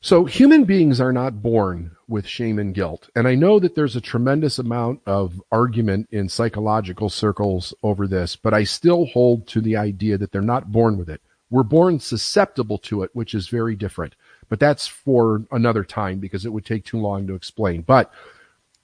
So 0.00 0.24
human 0.24 0.62
beings 0.62 1.00
are 1.00 1.12
not 1.12 1.42
born 1.42 1.96
with 2.06 2.28
shame 2.28 2.60
and 2.60 2.72
guilt. 2.72 3.08
And 3.16 3.26
I 3.26 3.34
know 3.34 3.58
that 3.58 3.74
there's 3.74 3.96
a 3.96 4.00
tremendous 4.00 4.60
amount 4.60 5.00
of 5.04 5.42
argument 5.50 6.08
in 6.12 6.28
psychological 6.28 7.08
circles 7.08 7.74
over 7.82 8.06
this, 8.06 8.36
but 8.36 8.54
I 8.54 8.62
still 8.62 9.06
hold 9.06 9.48
to 9.48 9.60
the 9.60 9.76
idea 9.76 10.16
that 10.16 10.30
they're 10.30 10.42
not 10.42 10.70
born 10.70 10.96
with 10.96 11.10
it. 11.10 11.20
We're 11.50 11.64
born 11.64 11.98
susceptible 11.98 12.78
to 12.78 13.02
it, 13.02 13.10
which 13.14 13.34
is 13.34 13.48
very 13.48 13.74
different. 13.74 14.14
But 14.48 14.60
that's 14.60 14.86
for 14.86 15.44
another 15.50 15.84
time 15.84 16.18
because 16.18 16.44
it 16.46 16.52
would 16.52 16.64
take 16.64 16.84
too 16.84 16.98
long 16.98 17.26
to 17.26 17.34
explain. 17.34 17.82
But 17.82 18.12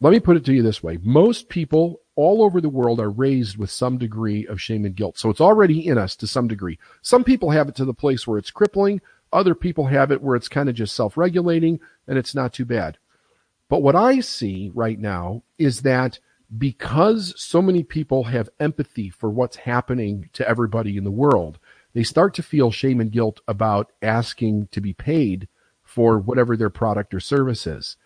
let 0.00 0.10
me 0.10 0.20
put 0.20 0.36
it 0.36 0.44
to 0.46 0.52
you 0.52 0.62
this 0.62 0.82
way. 0.82 0.98
Most 1.02 1.48
people 1.48 2.00
all 2.16 2.42
over 2.42 2.60
the 2.60 2.68
world 2.68 3.00
are 3.00 3.10
raised 3.10 3.56
with 3.56 3.70
some 3.70 3.98
degree 3.98 4.46
of 4.46 4.60
shame 4.60 4.84
and 4.84 4.94
guilt. 4.94 5.18
So 5.18 5.30
it's 5.30 5.40
already 5.40 5.86
in 5.86 5.98
us 5.98 6.14
to 6.16 6.26
some 6.26 6.48
degree. 6.48 6.78
Some 7.02 7.24
people 7.24 7.50
have 7.50 7.68
it 7.68 7.74
to 7.76 7.84
the 7.84 7.94
place 7.94 8.26
where 8.26 8.38
it's 8.38 8.50
crippling. 8.50 9.00
Other 9.32 9.54
people 9.54 9.86
have 9.86 10.12
it 10.12 10.22
where 10.22 10.36
it's 10.36 10.48
kind 10.48 10.68
of 10.68 10.74
just 10.74 10.94
self 10.94 11.16
regulating 11.16 11.80
and 12.06 12.18
it's 12.18 12.34
not 12.34 12.52
too 12.52 12.64
bad. 12.64 12.98
But 13.68 13.82
what 13.82 13.96
I 13.96 14.20
see 14.20 14.70
right 14.74 14.98
now 14.98 15.42
is 15.58 15.82
that 15.82 16.20
because 16.56 17.34
so 17.36 17.62
many 17.62 17.82
people 17.82 18.24
have 18.24 18.50
empathy 18.60 19.10
for 19.10 19.30
what's 19.30 19.56
happening 19.56 20.28
to 20.34 20.48
everybody 20.48 20.96
in 20.96 21.04
the 21.04 21.10
world, 21.10 21.58
they 21.94 22.02
start 22.02 22.34
to 22.34 22.42
feel 22.42 22.70
shame 22.70 23.00
and 23.00 23.10
guilt 23.10 23.40
about 23.48 23.90
asking 24.02 24.68
to 24.72 24.80
be 24.80 24.92
paid 24.92 25.48
for 25.94 26.18
whatever 26.18 26.56
their 26.56 26.70
product 26.70 27.14
or 27.14 27.20
service 27.20 27.68
is. 27.68 27.96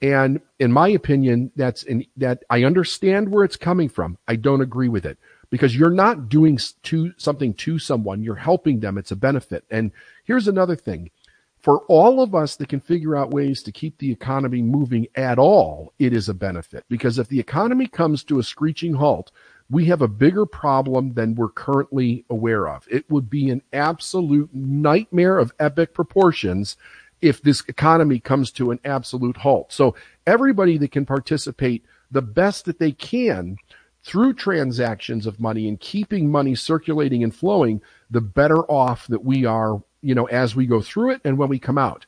And 0.00 0.40
in 0.60 0.70
my 0.70 0.88
opinion, 0.88 1.50
that's 1.56 1.82
in 1.82 2.06
that 2.16 2.44
I 2.48 2.62
understand 2.62 3.30
where 3.30 3.44
it's 3.44 3.56
coming 3.56 3.88
from. 3.88 4.16
I 4.28 4.36
don't 4.36 4.60
agree 4.60 4.88
with 4.88 5.04
it 5.04 5.18
because 5.50 5.76
you're 5.76 5.90
not 5.90 6.28
doing 6.28 6.58
to 6.84 7.12
something 7.16 7.52
to 7.54 7.80
someone. 7.80 8.22
You're 8.22 8.36
helping 8.36 8.78
them. 8.78 8.96
It's 8.96 9.10
a 9.10 9.16
benefit. 9.16 9.64
And 9.70 9.90
here's 10.24 10.46
another 10.46 10.76
thing. 10.76 11.10
For 11.58 11.80
all 11.86 12.20
of 12.20 12.34
us 12.34 12.56
that 12.56 12.68
can 12.68 12.80
figure 12.80 13.16
out 13.16 13.30
ways 13.32 13.62
to 13.64 13.72
keep 13.72 13.98
the 13.98 14.10
economy 14.10 14.62
moving 14.62 15.08
at 15.16 15.38
all, 15.38 15.92
it 15.98 16.12
is 16.12 16.28
a 16.28 16.34
benefit 16.34 16.84
because 16.88 17.18
if 17.18 17.28
the 17.28 17.40
economy 17.40 17.86
comes 17.86 18.22
to 18.24 18.38
a 18.38 18.44
screeching 18.44 18.94
halt, 18.94 19.32
we 19.70 19.86
have 19.86 20.02
a 20.02 20.08
bigger 20.08 20.46
problem 20.46 21.14
than 21.14 21.34
we're 21.34 21.48
currently 21.48 22.24
aware 22.30 22.68
of. 22.68 22.86
It 22.90 23.08
would 23.10 23.30
be 23.30 23.50
an 23.50 23.62
absolute 23.72 24.50
nightmare 24.52 25.38
of 25.38 25.52
epic 25.58 25.94
proportions 25.94 26.76
if 27.22 27.40
this 27.40 27.62
economy 27.68 28.18
comes 28.18 28.50
to 28.52 28.72
an 28.72 28.80
absolute 28.84 29.38
halt. 29.38 29.72
So 29.72 29.94
everybody 30.26 30.76
that 30.78 30.90
can 30.90 31.06
participate 31.06 31.84
the 32.10 32.22
best 32.22 32.66
that 32.66 32.78
they 32.78 32.92
can 32.92 33.56
through 34.04 34.34
transactions 34.34 35.26
of 35.26 35.40
money 35.40 35.68
and 35.68 35.78
keeping 35.78 36.30
money 36.30 36.54
circulating 36.54 37.22
and 37.22 37.34
flowing, 37.34 37.80
the 38.10 38.20
better 38.20 38.62
off 38.70 39.06
that 39.06 39.24
we 39.24 39.44
are, 39.44 39.82
you 40.02 40.14
know, 40.14 40.26
as 40.26 40.56
we 40.56 40.66
go 40.66 40.82
through 40.82 41.12
it 41.12 41.20
and 41.24 41.38
when 41.38 41.48
we 41.48 41.58
come 41.58 41.78
out. 41.78 42.04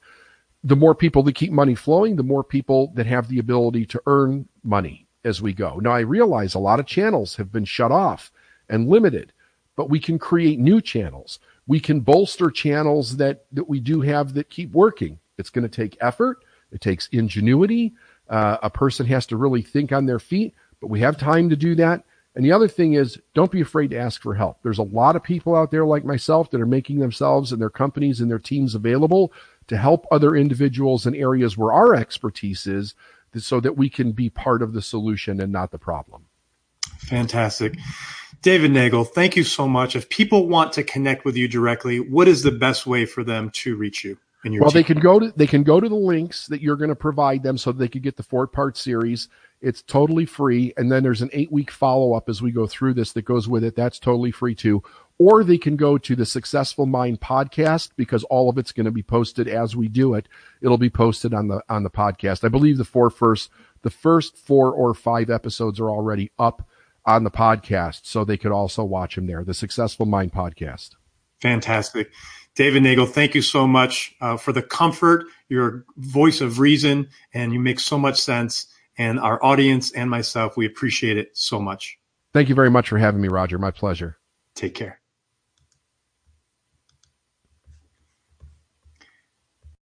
The 0.64 0.76
more 0.76 0.94
people 0.94 1.22
that 1.22 1.34
keep 1.34 1.52
money 1.52 1.74
flowing, 1.74 2.16
the 2.16 2.22
more 2.22 2.42
people 2.42 2.90
that 2.94 3.06
have 3.06 3.28
the 3.28 3.38
ability 3.38 3.86
to 3.86 4.02
earn 4.06 4.48
money 4.64 5.06
as 5.24 5.40
we 5.40 5.52
go. 5.52 5.78
Now, 5.78 5.92
I 5.92 6.00
realize 6.00 6.54
a 6.54 6.58
lot 6.58 6.80
of 6.80 6.86
channels 6.86 7.36
have 7.36 7.52
been 7.52 7.64
shut 7.64 7.92
off 7.92 8.32
and 8.68 8.88
limited, 8.88 9.32
but 9.76 9.90
we 9.90 10.00
can 10.00 10.18
create 10.18 10.58
new 10.58 10.80
channels. 10.80 11.38
We 11.66 11.80
can 11.80 12.00
bolster 12.00 12.50
channels 12.50 13.16
that, 13.16 13.46
that 13.52 13.68
we 13.68 13.80
do 13.80 14.00
have 14.02 14.34
that 14.34 14.50
keep 14.50 14.72
working. 14.72 15.18
It's 15.38 15.50
going 15.50 15.68
to 15.68 15.74
take 15.74 15.96
effort. 16.00 16.44
It 16.72 16.80
takes 16.80 17.08
ingenuity. 17.08 17.94
Uh, 18.28 18.58
a 18.62 18.70
person 18.70 19.06
has 19.06 19.26
to 19.26 19.36
really 19.36 19.62
think 19.62 19.92
on 19.92 20.06
their 20.06 20.18
feet, 20.18 20.54
but 20.80 20.88
we 20.88 21.00
have 21.00 21.16
time 21.16 21.48
to 21.50 21.56
do 21.56 21.74
that. 21.76 22.04
And 22.36 22.44
the 22.44 22.52
other 22.52 22.68
thing 22.68 22.94
is, 22.94 23.20
don't 23.34 23.50
be 23.50 23.60
afraid 23.60 23.90
to 23.90 23.98
ask 23.98 24.20
for 24.20 24.34
help. 24.34 24.58
There's 24.62 24.78
a 24.78 24.82
lot 24.82 25.14
of 25.14 25.22
people 25.22 25.54
out 25.54 25.70
there 25.70 25.84
like 25.84 26.04
myself 26.04 26.50
that 26.50 26.60
are 26.60 26.66
making 26.66 26.98
themselves 26.98 27.52
and 27.52 27.60
their 27.60 27.70
companies 27.70 28.20
and 28.20 28.30
their 28.30 28.40
teams 28.40 28.74
available 28.74 29.32
to 29.68 29.76
help 29.76 30.06
other 30.10 30.34
individuals 30.34 31.06
in 31.06 31.14
areas 31.14 31.56
where 31.56 31.72
our 31.72 31.94
expertise 31.94 32.66
is 32.66 32.94
so 33.36 33.60
that 33.60 33.76
we 33.76 33.88
can 33.88 34.12
be 34.12 34.30
part 34.30 34.62
of 34.62 34.72
the 34.72 34.82
solution 34.82 35.40
and 35.40 35.52
not 35.52 35.70
the 35.70 35.78
problem. 35.78 36.26
Fantastic. 36.98 37.76
David 38.44 38.72
Neagle, 38.72 39.06
thank 39.06 39.36
you 39.36 39.42
so 39.42 39.66
much. 39.66 39.96
If 39.96 40.10
people 40.10 40.48
want 40.48 40.74
to 40.74 40.82
connect 40.82 41.24
with 41.24 41.34
you 41.34 41.48
directly, 41.48 41.98
what 41.98 42.28
is 42.28 42.42
the 42.42 42.50
best 42.50 42.86
way 42.86 43.06
for 43.06 43.24
them 43.24 43.48
to 43.52 43.74
reach 43.74 44.04
you? 44.04 44.18
well, 44.44 44.70
team? 44.70 44.74
they 44.74 44.82
can 44.82 45.00
go 45.00 45.18
to 45.18 45.32
they 45.34 45.46
can 45.46 45.62
go 45.62 45.80
to 45.80 45.88
the 45.88 45.94
links 45.94 46.46
that 46.48 46.60
you're 46.60 46.76
going 46.76 46.90
to 46.90 46.94
provide 46.94 47.42
them 47.42 47.56
so 47.56 47.72
they 47.72 47.88
could 47.88 48.02
get 48.02 48.18
the 48.18 48.22
four 48.22 48.46
part 48.46 48.76
series. 48.76 49.28
It's 49.62 49.80
totally 49.80 50.26
free, 50.26 50.74
and 50.76 50.92
then 50.92 51.02
there's 51.02 51.22
an 51.22 51.30
eight 51.32 51.50
week 51.50 51.70
follow 51.70 52.12
up 52.12 52.28
as 52.28 52.42
we 52.42 52.52
go 52.52 52.66
through 52.66 52.92
this 52.92 53.12
that 53.12 53.24
goes 53.24 53.48
with 53.48 53.64
it. 53.64 53.76
That's 53.76 53.98
totally 53.98 54.30
free 54.30 54.54
too. 54.54 54.82
Or 55.16 55.42
they 55.42 55.56
can 55.56 55.76
go 55.76 55.96
to 55.96 56.14
the 56.14 56.26
Successful 56.26 56.84
Mind 56.84 57.22
podcast 57.22 57.92
because 57.96 58.24
all 58.24 58.50
of 58.50 58.58
it's 58.58 58.72
going 58.72 58.84
to 58.84 58.92
be 58.92 59.02
posted 59.02 59.48
as 59.48 59.74
we 59.74 59.88
do 59.88 60.12
it. 60.12 60.28
It'll 60.60 60.76
be 60.76 60.90
posted 60.90 61.32
on 61.32 61.48
the 61.48 61.62
on 61.70 61.82
the 61.82 61.88
podcast. 61.88 62.44
I 62.44 62.48
believe 62.48 62.76
the 62.76 62.84
four 62.84 63.08
first 63.08 63.48
the 63.80 63.88
first 63.88 64.36
four 64.36 64.70
or 64.70 64.92
five 64.92 65.30
episodes 65.30 65.80
are 65.80 65.88
already 65.88 66.30
up 66.38 66.68
on 67.06 67.24
the 67.24 67.30
podcast, 67.30 68.00
so 68.04 68.24
they 68.24 68.36
could 68.36 68.52
also 68.52 68.84
watch 68.84 69.18
him 69.18 69.26
there. 69.26 69.44
The 69.44 69.54
Successful 69.54 70.06
Mind 70.06 70.32
podcast. 70.32 70.90
Fantastic. 71.40 72.10
David 72.54 72.82
Neagle, 72.84 73.08
thank 73.08 73.34
you 73.34 73.42
so 73.42 73.66
much 73.66 74.14
uh, 74.20 74.36
for 74.36 74.52
the 74.52 74.62
comfort, 74.62 75.26
your 75.48 75.84
voice 75.96 76.40
of 76.40 76.60
reason, 76.60 77.08
and 77.32 77.52
you 77.52 77.58
make 77.58 77.80
so 77.80 77.98
much 77.98 78.20
sense. 78.20 78.66
And 78.96 79.18
our 79.18 79.44
audience 79.44 79.90
and 79.92 80.08
myself, 80.08 80.56
we 80.56 80.66
appreciate 80.66 81.16
it 81.16 81.36
so 81.36 81.58
much. 81.58 81.98
Thank 82.32 82.48
you 82.48 82.54
very 82.54 82.70
much 82.70 82.88
for 82.88 82.98
having 82.98 83.20
me, 83.20 83.28
Roger. 83.28 83.58
My 83.58 83.72
pleasure. 83.72 84.18
Take 84.54 84.74
care. 84.74 85.00